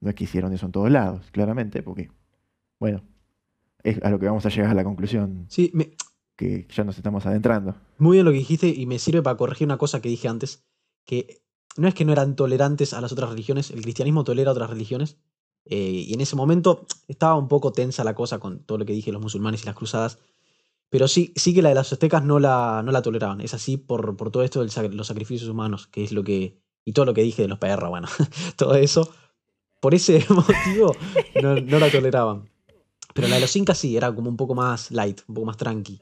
No 0.00 0.10
es 0.10 0.14
que 0.14 0.24
hicieron 0.24 0.52
eso 0.52 0.66
en 0.66 0.72
todos 0.72 0.90
lados, 0.90 1.30
claramente, 1.30 1.82
porque, 1.82 2.10
bueno, 2.78 3.02
es 3.82 4.02
a 4.02 4.10
lo 4.10 4.18
que 4.18 4.26
vamos 4.26 4.44
a 4.44 4.50
llegar 4.50 4.72
a 4.72 4.74
la 4.74 4.84
conclusión. 4.84 5.46
Sí, 5.48 5.70
me, 5.74 5.90
que 6.36 6.66
ya 6.74 6.84
nos 6.84 6.96
estamos 6.96 7.26
adentrando. 7.26 7.74
Muy 7.98 8.16
bien 8.16 8.24
lo 8.24 8.32
que 8.32 8.38
dijiste 8.38 8.68
y 8.68 8.86
me 8.86 8.98
sirve 8.98 9.22
para 9.22 9.36
corregir 9.36 9.66
una 9.66 9.78
cosa 9.78 10.00
que 10.00 10.08
dije 10.08 10.28
antes, 10.28 10.64
que 11.04 11.42
no 11.76 11.88
es 11.88 11.94
que 11.94 12.04
no 12.04 12.12
eran 12.12 12.36
tolerantes 12.36 12.94
a 12.94 13.00
las 13.00 13.12
otras 13.12 13.30
religiones, 13.30 13.70
el 13.70 13.82
cristianismo 13.82 14.24
tolera 14.24 14.52
otras 14.52 14.70
religiones, 14.70 15.18
eh, 15.64 16.04
y 16.08 16.14
en 16.14 16.20
ese 16.20 16.36
momento 16.36 16.86
estaba 17.08 17.36
un 17.36 17.48
poco 17.48 17.72
tensa 17.72 18.04
la 18.04 18.14
cosa 18.14 18.38
con 18.38 18.64
todo 18.64 18.78
lo 18.78 18.84
que 18.84 18.92
dije, 18.92 19.12
los 19.12 19.22
musulmanes 19.22 19.62
y 19.62 19.66
las 19.66 19.76
cruzadas, 19.76 20.18
Pero 20.90 21.08
sí, 21.08 21.32
sí 21.36 21.54
que 21.54 21.62
la 21.62 21.70
de 21.70 21.76
los 21.76 21.92
aztecas 21.92 22.24
no 22.24 22.38
la, 22.38 22.82
no 22.84 22.92
la 22.92 23.02
toleraban. 23.02 23.40
Es 23.40 23.54
así 23.54 23.78
por, 23.78 24.16
por 24.16 24.30
todo 24.30 24.42
esto 24.44 24.64
de 24.64 24.90
los 24.90 25.06
sacrificios 25.06 25.48
humanos, 25.50 25.86
que 25.86 26.04
es 26.04 26.12
lo 26.12 26.24
que. 26.24 26.60
Y 26.84 26.92
todo 26.92 27.06
lo 27.06 27.14
que 27.14 27.22
dije 27.22 27.42
de 27.42 27.48
los 27.48 27.58
perros, 27.58 27.90
bueno, 27.90 28.08
todo 28.56 28.74
eso. 28.74 29.10
Por 29.80 29.94
ese 29.94 30.24
motivo 30.30 30.94
no 31.42 31.78
la 31.78 31.90
toleraban. 31.90 32.50
Pero 33.14 33.28
la 33.28 33.36
de 33.36 33.42
los 33.42 33.56
incas 33.56 33.78
sí, 33.78 33.96
era 33.96 34.14
como 34.14 34.28
un 34.30 34.36
poco 34.36 34.54
más 34.54 34.90
light, 34.90 35.22
un 35.28 35.34
poco 35.34 35.46
más 35.46 35.56
tranqui. 35.56 36.00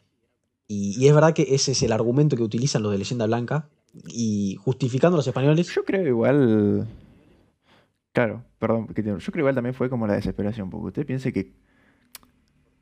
Y, 0.73 1.09
es 1.09 1.13
verdad 1.13 1.35
que 1.35 1.53
ese 1.53 1.73
es 1.73 1.83
el 1.83 1.91
argumento 1.91 2.37
que 2.37 2.45
utilizan 2.45 2.85
los 2.85 2.93
de 2.93 2.99
Leyenda 2.99 3.27
Blanca. 3.27 3.69
Y 4.07 4.57
justificando 4.61 5.17
a 5.17 5.19
los 5.19 5.27
españoles. 5.27 5.67
Yo 5.75 5.85
creo 5.85 6.07
igual. 6.07 6.87
Claro, 8.13 8.45
perdón, 8.61 8.87
yo 8.87 9.33
creo 9.33 9.43
igual 9.43 9.55
también 9.57 9.75
fue 9.75 9.91
como 9.91 10.07
la 10.07 10.15
desesperación, 10.15 10.71
porque 10.71 10.87
usted 10.87 11.07
piense 11.07 11.33
que 11.33 11.53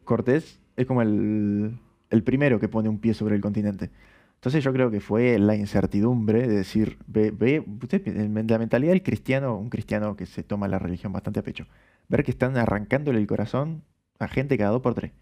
Cortés 0.05 0.61
es 0.77 0.87
como 0.87 1.01
el, 1.01 1.79
el 2.11 2.23
primero 2.25 2.61
que 2.61 2.69
pone 2.69 2.91
un 2.91 2.99
pie 2.99 3.15
sobre 3.15 3.37
el 3.37 3.41
continente. 3.41 3.91
Entonces 4.35 4.63
yo 4.63 4.73
creo 4.75 4.91
que 4.91 5.01
fue 5.01 5.39
la 5.39 5.57
incertidumbre 5.57 6.47
de 6.47 6.57
decir, 6.57 6.99
ve, 7.07 7.31
ve, 7.31 7.65
usted, 7.83 8.07
la 8.07 8.59
mentalidad 8.59 8.93
del 8.93 9.03
cristiano, 9.03 9.57
un 9.57 9.71
cristiano 9.71 10.15
que 10.15 10.27
se 10.27 10.43
toma 10.43 10.69
la 10.69 10.79
religión 10.79 11.13
bastante 11.13 11.41
a 11.41 11.43
pecho, 11.43 11.67
ver 12.09 12.23
que 12.23 12.33
están 12.33 12.59
arrancándole 12.59 13.19
el 13.19 13.27
corazón 13.27 13.83
a 14.19 14.29
gente 14.29 14.59
cada 14.59 14.73
dos 14.73 14.83
por 14.83 14.95
tres. 14.95 15.13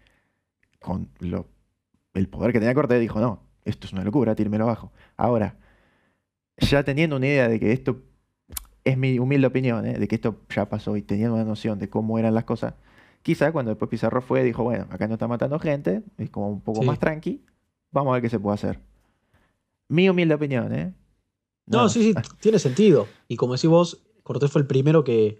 Con 0.81 1.09
lo 1.19 1.47
el 2.17 2.27
poder 2.27 2.51
que 2.51 2.59
tenía 2.59 2.73
Cortés, 2.73 2.99
dijo, 2.99 3.19
no, 3.19 3.43
esto 3.65 3.87
es 3.87 3.93
una 3.93 4.03
locura, 4.03 4.35
tírmelo 4.35 4.65
abajo. 4.65 4.91
Ahora, 5.15 5.57
ya 6.57 6.83
teniendo 6.83 7.15
una 7.15 7.27
idea 7.27 7.47
de 7.47 7.59
que 7.59 7.71
esto, 7.71 8.01
es 8.83 8.97
mi 8.97 9.19
humilde 9.19 9.47
opinión, 9.47 9.85
¿eh? 9.85 9.97
de 9.97 10.07
que 10.07 10.15
esto 10.15 10.41
ya 10.49 10.69
pasó 10.69 10.97
y 10.97 11.01
teniendo 11.01 11.35
una 11.35 11.43
noción 11.43 11.77
de 11.79 11.89
cómo 11.89 12.17
eran 12.19 12.33
las 12.33 12.45
cosas, 12.45 12.73
quizá 13.21 13.51
cuando 13.51 13.69
después 13.69 13.89
Pizarro 13.89 14.21
fue, 14.21 14.43
dijo, 14.43 14.63
bueno, 14.63 14.87
acá 14.89 15.07
no 15.07 15.15
está 15.15 15.27
matando 15.27 15.59
gente, 15.59 16.03
es 16.17 16.29
como 16.29 16.49
un 16.49 16.61
poco 16.61 16.83
más 16.83 16.99
tranqui, 16.99 17.43
vamos 17.91 18.11
a 18.11 18.13
ver 18.13 18.21
qué 18.21 18.29
se 18.29 18.39
puede 18.39 18.55
hacer. 18.55 18.79
Mi 19.89 20.09
humilde 20.09 20.35
opinión, 20.35 20.73
¿eh? 20.73 20.93
No, 21.65 21.89
sí, 21.89 22.13
sí, 22.13 22.13
tiene 22.39 22.59
sentido. 22.59 23.07
Y 23.27 23.35
como 23.35 23.53
decís 23.53 23.69
vos, 23.69 24.03
Cortés 24.23 24.51
fue 24.51 24.61
el 24.61 24.67
primero 24.67 25.03
que, 25.03 25.39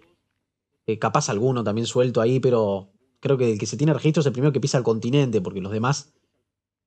capaz 1.00 1.28
alguno 1.28 1.64
también 1.64 1.86
suelto 1.86 2.20
ahí, 2.20 2.40
pero 2.40 2.90
creo 3.20 3.36
que 3.36 3.52
el 3.52 3.58
que 3.58 3.66
se 3.66 3.76
tiene 3.76 3.94
registro 3.94 4.20
es 4.20 4.26
el 4.26 4.32
primero 4.32 4.52
que 4.52 4.60
pisa 4.60 4.78
el 4.78 4.84
continente, 4.84 5.40
porque 5.40 5.60
los 5.60 5.72
demás 5.72 6.14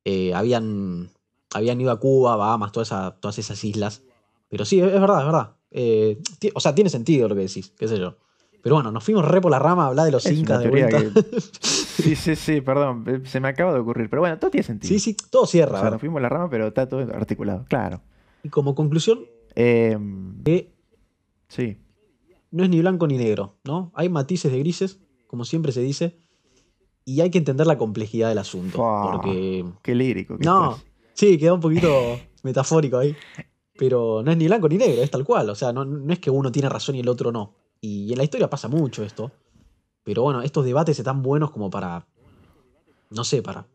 eh, 0.05 0.33
habían, 0.33 1.09
habían 1.53 1.79
ido 1.79 1.91
a 1.91 1.99
Cuba, 1.99 2.35
Bahamas, 2.35 2.71
todas, 2.71 2.89
todas 3.19 3.37
esas 3.39 3.63
islas. 3.63 4.03
Pero 4.49 4.65
sí, 4.65 4.79
es, 4.79 4.91
verdad, 4.91 5.19
es 5.19 5.25
verdad. 5.25 5.55
Eh, 5.71 6.21
o 6.53 6.59
sea, 6.59 6.75
tiene 6.75 6.89
sentido 6.89 7.29
lo 7.29 7.35
que 7.35 7.41
decís, 7.41 7.73
qué 7.77 7.87
sé 7.87 7.97
yo. 7.97 8.17
Pero 8.61 8.75
bueno, 8.75 8.91
nos 8.91 9.03
fuimos 9.03 9.25
re 9.25 9.41
por 9.41 9.49
la 9.49 9.59
rama 9.59 9.85
a 9.85 9.87
hablar 9.87 10.05
de 10.05 10.11
los 10.11 10.25
incas 10.29 10.59
de 10.59 10.69
vuelta. 10.69 10.99
Sí, 12.01 12.15
sí, 12.15 12.35
sí, 12.35 12.61
perdón, 12.61 13.03
eh, 13.05 13.21
se 13.25 13.39
me 13.39 13.49
acaba 13.49 13.73
de 13.73 13.79
ocurrir. 13.79 14.09
Pero 14.09 14.21
bueno, 14.21 14.39
todo 14.39 14.49
tiene 14.49 14.63
sentido. 14.63 14.89
Sí, 14.89 14.99
sí, 14.99 15.15
todo 15.29 15.45
cierra. 15.45 15.77
O 15.77 15.81
sea, 15.81 15.91
nos 15.91 15.99
fuimos 15.99 16.17
a 16.17 16.21
la 16.21 16.29
rama, 16.29 16.49
pero 16.49 16.67
está 16.67 16.89
todo 16.89 17.01
articulado, 17.01 17.65
claro. 17.69 18.01
Y 18.43 18.49
como 18.49 18.73
conclusión, 18.73 19.19
em, 19.53 20.41
sí. 21.47 21.77
no 22.49 22.63
es 22.63 22.69
ni 22.69 22.79
blanco 22.79 23.05
ni 23.05 23.17
negro, 23.17 23.57
¿no? 23.65 23.91
Hay 23.93 24.09
matices 24.09 24.51
de 24.51 24.57
grises, 24.57 24.99
como 25.27 25.45
siempre 25.45 25.71
se 25.71 25.81
dice, 25.81 26.17
y 27.05 27.21
hay 27.21 27.29
que 27.29 27.37
entender 27.37 27.67
la 27.67 27.77
complejidad 27.77 28.29
del 28.29 28.37
asunto. 28.37 28.77
porque. 28.77 29.65
Qué 29.81 29.95
lírico. 29.95 30.37
no, 30.39 30.79
sí, 31.13 31.37
queda 31.37 31.53
un 31.53 31.59
poquito 31.59 32.19
metafórico 32.43 32.97
ahí. 32.97 33.15
Pero 33.77 34.21
no 34.23 34.31
es 34.31 34.37
ni 34.37 34.47
blanco 34.47 34.69
ni 34.69 34.77
negro, 34.77 35.01
es 35.01 35.09
tal 35.09 35.23
cual. 35.23 35.49
O 35.49 35.55
sea, 35.55 35.73
no, 35.73 36.11
es 36.11 36.19
que 36.19 36.29
uno 36.29 36.51
tiene 36.51 36.69
razón 36.69 36.95
y 36.95 36.99
el 36.99 37.09
otro 37.09 37.31
no. 37.31 37.55
Y 37.79 38.11
en 38.11 38.17
la 38.17 38.23
historia 38.23 38.49
pasa 38.49 38.67
mucho 38.67 39.03
esto. 39.03 39.31
Pero 40.03 40.23
bueno, 40.23 40.41
estos 40.41 40.65
debates 40.65 40.99
están 40.99 41.23
buenos 41.23 41.51
como 41.51 41.69
para. 41.69 42.05
No 43.09 43.23
sé, 43.23 43.41
para. 43.41 43.65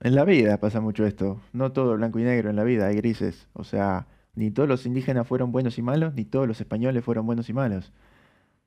En 0.00 0.14
la 0.14 0.24
vida 0.24 0.58
pasa 0.58 0.80
mucho 0.80 1.06
esto. 1.06 1.40
No 1.52 1.72
todo 1.72 1.94
blanco 1.96 2.18
y 2.18 2.24
negro 2.24 2.50
en 2.50 2.56
la 2.56 2.64
vida, 2.64 2.88
hay 2.88 2.96
grises. 2.96 3.48
O 3.54 3.64
sea, 3.64 4.06
ni 4.34 4.50
todos 4.50 4.68
los 4.68 4.84
indígenas 4.84 5.26
fueron 5.26 5.50
buenos 5.50 5.78
y 5.78 5.82
malos, 5.82 6.14
ni 6.14 6.24
todos 6.24 6.46
los 6.46 6.60
españoles 6.60 7.04
fueron 7.04 7.24
buenos 7.24 7.48
y 7.48 7.54
malos. 7.54 7.92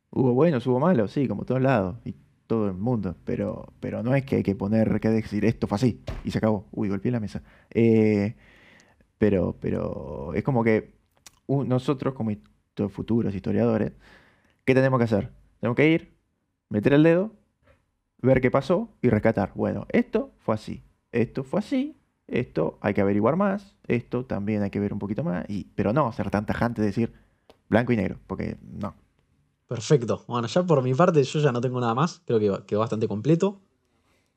Hubo 0.10 0.34
buenos, 0.34 0.66
hubo 0.66 0.80
malos, 0.80 1.12
sí, 1.12 1.28
como 1.28 1.46
todos 1.46 1.62
lados. 1.62 1.98
Y 2.06 2.16
todo 2.48 2.68
el 2.68 2.74
mundo, 2.74 3.16
pero, 3.26 3.74
pero 3.80 4.04
no 4.04 4.16
es 4.16 4.26
que 4.26 4.38
hay 4.38 4.44
que 4.44 4.56
poner, 4.56 5.00
que 5.00 5.10
decir, 5.10 5.46
esto 5.46 5.68
fue 5.68 5.76
así 5.76 6.02
y 6.24 6.32
se 6.32 6.40
acabó. 6.40 6.68
Uy, 6.72 6.90
golpeé 6.90 7.12
la 7.12 7.20
mesa. 7.20 7.44
Eh, 7.70 8.36
pero, 9.18 9.58
pero 9.60 10.34
es 10.34 10.44
como 10.44 10.64
que 10.64 10.96
nosotros, 11.48 12.14
como 12.14 12.32
futuros 12.90 13.34
historiadores, 13.34 13.94
¿qué 14.66 14.74
tenemos 14.74 15.00
que 15.00 15.06
hacer? 15.06 15.32
Tenemos 15.60 15.76
que 15.76 15.90
ir, 15.90 16.14
meter 16.70 16.94
el 16.94 17.04
dedo, 17.04 17.34
ver 18.22 18.42
qué 18.42 18.52
pasó 18.52 18.90
y 19.02 19.10
rescatar. 19.10 19.52
Bueno, 19.56 19.86
esto 19.90 20.34
fue 20.40 20.56
así, 20.56 20.84
esto 21.12 21.44
fue 21.44 21.60
así, 21.60 21.98
esto 22.28 22.78
hay 22.82 22.94
que 22.94 23.02
averiguar 23.02 23.36
más, 23.36 23.76
esto 23.88 24.26
también 24.26 24.62
hay 24.64 24.70
que 24.70 24.80
ver 24.80 24.94
un 24.94 25.00
poquito 25.00 25.24
más, 25.24 25.46
y, 25.50 25.66
pero 25.76 25.94
no 25.94 26.12
ser 26.12 26.30
tan 26.30 26.46
tajante 26.46 26.82
de 26.82 26.88
decir 26.88 27.14
blanco 27.70 27.94
y 27.94 27.98
negro, 27.98 28.20
porque 28.28 28.58
no, 28.62 28.96
Perfecto. 29.68 30.24
Bueno, 30.28 30.48
ya 30.48 30.64
por 30.64 30.82
mi 30.82 30.94
parte 30.94 31.24
yo 31.24 31.40
ya 31.40 31.52
no 31.52 31.62
tengo 31.62 31.80
nada 31.80 31.94
más. 31.94 32.22
Creo 32.26 32.40
que 32.40 32.66
quedó 32.66 32.80
bastante 32.80 33.08
completo. 33.08 33.60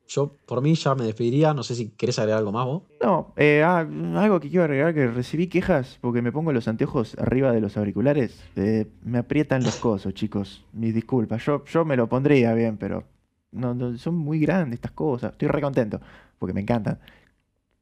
Yo 0.07 0.35
por 0.45 0.61
mí 0.61 0.75
ya 0.75 0.93
me 0.93 1.05
despediría. 1.05 1.53
No 1.53 1.63
sé 1.63 1.75
si 1.75 1.89
querés 1.89 2.19
agregar 2.19 2.39
algo 2.39 2.51
más 2.51 2.65
vos. 2.65 2.83
No, 3.01 3.33
eh, 3.37 3.63
ah, 3.63 3.79
algo 3.79 4.41
que 4.41 4.49
quiero 4.49 4.65
agregar, 4.65 4.93
que 4.93 5.07
recibí 5.07 5.47
quejas 5.47 5.97
porque 6.01 6.21
me 6.21 6.33
pongo 6.33 6.51
los 6.51 6.67
anteojos 6.67 7.15
arriba 7.17 7.53
de 7.53 7.61
los 7.61 7.77
auriculares. 7.77 8.43
Eh, 8.57 8.87
me 9.03 9.19
aprietan 9.19 9.63
los 9.63 9.77
cosos, 9.77 10.13
chicos. 10.13 10.65
Mis 10.73 10.93
disculpas. 10.93 11.45
Yo, 11.45 11.63
yo 11.63 11.85
me 11.85 11.95
lo 11.95 12.09
pondría 12.09 12.53
bien, 12.53 12.77
pero 12.77 13.05
no, 13.51 13.97
son 13.97 14.15
muy 14.15 14.39
grandes 14.39 14.75
estas 14.77 14.91
cosas. 14.91 15.31
Estoy 15.31 15.47
re 15.47 15.61
contento 15.61 16.01
porque 16.39 16.53
me 16.53 16.61
encantan. 16.61 16.99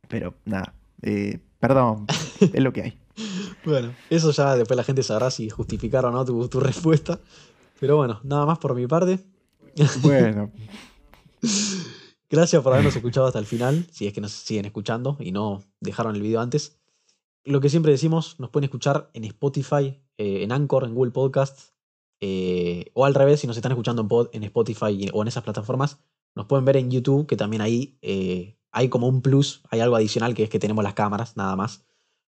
Pero 0.07 0.35
nada, 0.45 0.73
eh, 1.01 1.39
perdón, 1.59 2.05
es 2.41 2.61
lo 2.61 2.71
que 2.73 2.83
hay. 2.83 2.99
Bueno, 3.65 3.93
eso 4.09 4.31
ya 4.31 4.55
después 4.55 4.77
la 4.77 4.83
gente 4.83 5.03
sabrá 5.03 5.31
si 5.31 5.49
justificar 5.49 6.05
o 6.05 6.11
no 6.11 6.23
tu, 6.25 6.47
tu 6.47 6.59
respuesta. 6.59 7.19
Pero 7.79 7.97
bueno, 7.97 8.19
nada 8.23 8.45
más 8.45 8.59
por 8.59 8.75
mi 8.75 8.87
parte. 8.87 9.19
Bueno. 10.01 10.51
Gracias 12.29 12.61
por 12.61 12.73
habernos 12.73 12.95
escuchado 12.95 13.25
hasta 13.25 13.39
el 13.39 13.47
final, 13.47 13.87
si 13.91 14.05
es 14.05 14.13
que 14.13 14.21
nos 14.21 14.31
siguen 14.31 14.65
escuchando 14.65 15.17
y 15.19 15.31
no 15.31 15.63
dejaron 15.79 16.15
el 16.15 16.21
video 16.21 16.41
antes. 16.41 16.79
Lo 17.43 17.59
que 17.59 17.69
siempre 17.69 17.91
decimos, 17.91 18.39
nos 18.39 18.51
pueden 18.51 18.65
escuchar 18.65 19.09
en 19.13 19.23
Spotify, 19.23 19.99
eh, 20.17 20.43
en 20.43 20.51
Anchor, 20.51 20.83
en 20.83 20.93
Google 20.93 21.11
Podcasts, 21.11 21.73
eh, 22.21 22.91
o 22.93 23.05
al 23.05 23.15
revés, 23.15 23.39
si 23.39 23.47
nos 23.47 23.55
están 23.55 23.71
escuchando 23.71 24.29
en, 24.31 24.43
Spotify 24.43 25.09
o 25.11 25.21
en 25.23 25.27
esas 25.27 25.43
plataformas, 25.43 25.99
nos 26.35 26.45
pueden 26.45 26.65
ver 26.65 26.77
en 26.77 26.91
YouTube, 26.91 27.25
que 27.25 27.35
también 27.35 27.61
ahí 27.61 27.97
eh, 28.03 28.59
hay 28.71 28.89
como 28.89 29.07
un 29.07 29.23
plus, 29.23 29.63
hay 29.71 29.79
algo 29.79 29.95
adicional 29.95 30.35
que 30.35 30.43
es 30.43 30.49
que 30.49 30.59
tenemos 30.59 30.83
las 30.83 30.93
cámaras, 30.93 31.35
nada 31.35 31.55
más. 31.55 31.83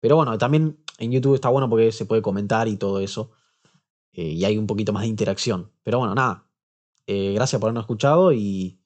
Pero 0.06 0.18
bueno, 0.18 0.38
también 0.38 0.78
en 1.00 1.12
YouTube 1.12 1.34
está 1.34 1.50
bueno 1.50 1.68
porque 1.68 1.92
se 1.92 2.06
puede 2.06 2.22
comentar 2.22 2.68
y 2.68 2.78
todo 2.78 3.00
eso. 3.00 3.32
Eh, 4.12 4.34
y 4.34 4.46
hay 4.46 4.56
un 4.56 4.68
poquito 4.68 4.94
más 4.94 5.02
de 5.02 5.08
interacción. 5.08 5.72
Pero 5.82 5.98
bueno, 5.98 6.14
nada. 6.14 6.48
Eh, 7.08 7.34
gracias 7.34 7.60
por 7.60 7.70
habernos 7.70 7.86
escuchado 7.86 8.32
y 8.32 8.80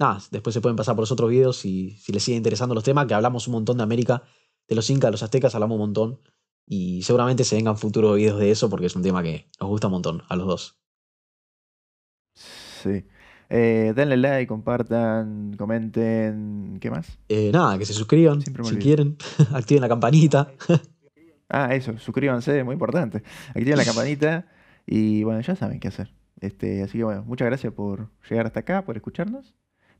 nada, 0.00 0.20
después 0.32 0.52
se 0.52 0.60
pueden 0.60 0.74
pasar 0.74 0.96
por 0.96 1.02
los 1.02 1.12
otros 1.12 1.30
videos 1.30 1.58
si, 1.58 1.92
si 1.92 2.10
les 2.10 2.24
sigue 2.24 2.36
interesando 2.36 2.74
los 2.74 2.82
temas, 2.82 3.06
que 3.06 3.14
hablamos 3.14 3.46
un 3.46 3.52
montón 3.52 3.76
de 3.76 3.84
América, 3.84 4.24
de 4.66 4.74
los 4.74 4.90
incas, 4.90 5.06
de 5.06 5.12
los 5.12 5.22
aztecas, 5.22 5.54
hablamos 5.54 5.76
un 5.76 5.80
montón. 5.80 6.20
Y 6.66 7.02
seguramente 7.04 7.44
se 7.44 7.54
vengan 7.54 7.78
futuros 7.78 8.16
videos 8.16 8.40
de 8.40 8.50
eso 8.50 8.68
porque 8.68 8.86
es 8.86 8.96
un 8.96 9.02
tema 9.02 9.22
que 9.22 9.48
nos 9.60 9.68
gusta 9.68 9.86
un 9.86 9.92
montón 9.92 10.22
a 10.28 10.34
los 10.34 10.48
dos. 10.48 10.80
Sí. 12.34 13.04
Eh, 13.48 13.92
denle 13.94 14.16
like, 14.16 14.46
compartan, 14.46 15.54
comenten. 15.56 16.78
¿Qué 16.80 16.90
más? 16.90 17.18
Eh, 17.28 17.50
nada, 17.52 17.78
que 17.78 17.86
se 17.86 17.92
suscriban 17.92 18.40
si 18.40 18.76
quieren. 18.76 19.16
Activen 19.52 19.82
la 19.82 19.88
campanita. 19.88 20.50
ah, 21.48 21.74
eso, 21.74 21.96
suscríbanse, 21.98 22.64
muy 22.64 22.74
importante. 22.74 23.22
Activen 23.48 23.76
la 23.76 23.84
campanita 23.84 24.46
y 24.86 25.22
bueno, 25.24 25.40
ya 25.40 25.56
saben 25.56 25.80
qué 25.80 25.88
hacer. 25.88 26.12
Este, 26.40 26.82
así 26.82 26.98
que 26.98 27.04
bueno, 27.04 27.24
muchas 27.24 27.46
gracias 27.46 27.72
por 27.72 28.10
llegar 28.28 28.46
hasta 28.46 28.60
acá, 28.60 28.84
por 28.84 28.96
escucharnos. 28.96 29.54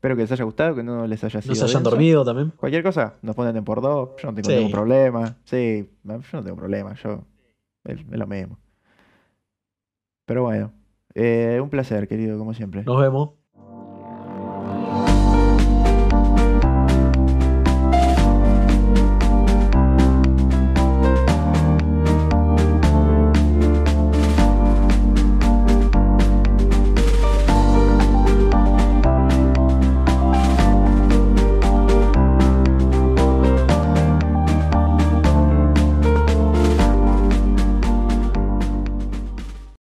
Espero 0.05 0.15
que 0.15 0.21
les 0.21 0.31
haya 0.31 0.43
gustado, 0.43 0.75
que 0.75 0.83
no 0.83 1.07
les 1.07 1.23
haya 1.23 1.41
sido. 1.41 1.55
No 1.55 1.59
se 1.59 1.65
hayan 1.65 1.81
dormido 1.81 2.23
también. 2.23 2.51
Cualquier 2.51 2.83
cosa, 2.83 3.15
nos 3.23 3.35
ponen 3.35 3.55
en 3.57 3.63
por 3.63 3.81
dos. 3.81 4.09
Yo 4.21 4.31
no 4.31 4.35
tengo 4.35 4.49
ningún 4.49 4.71
problema. 4.71 5.37
Sí, 5.45 5.89
yo 6.03 6.19
no 6.33 6.43
tengo 6.43 6.55
problema. 6.55 6.93
Yo 6.95 7.23
me, 7.83 8.17
lo 8.17 8.27
mismo. 8.27 8.59
Pero 10.25 10.43
bueno, 10.43 10.71
eh, 11.15 11.59
un 11.61 11.69
placer, 11.69 12.07
querido, 12.07 12.37
como 12.37 12.53
siempre. 12.53 12.83
Nos 12.83 13.01
vemos. 13.01 13.31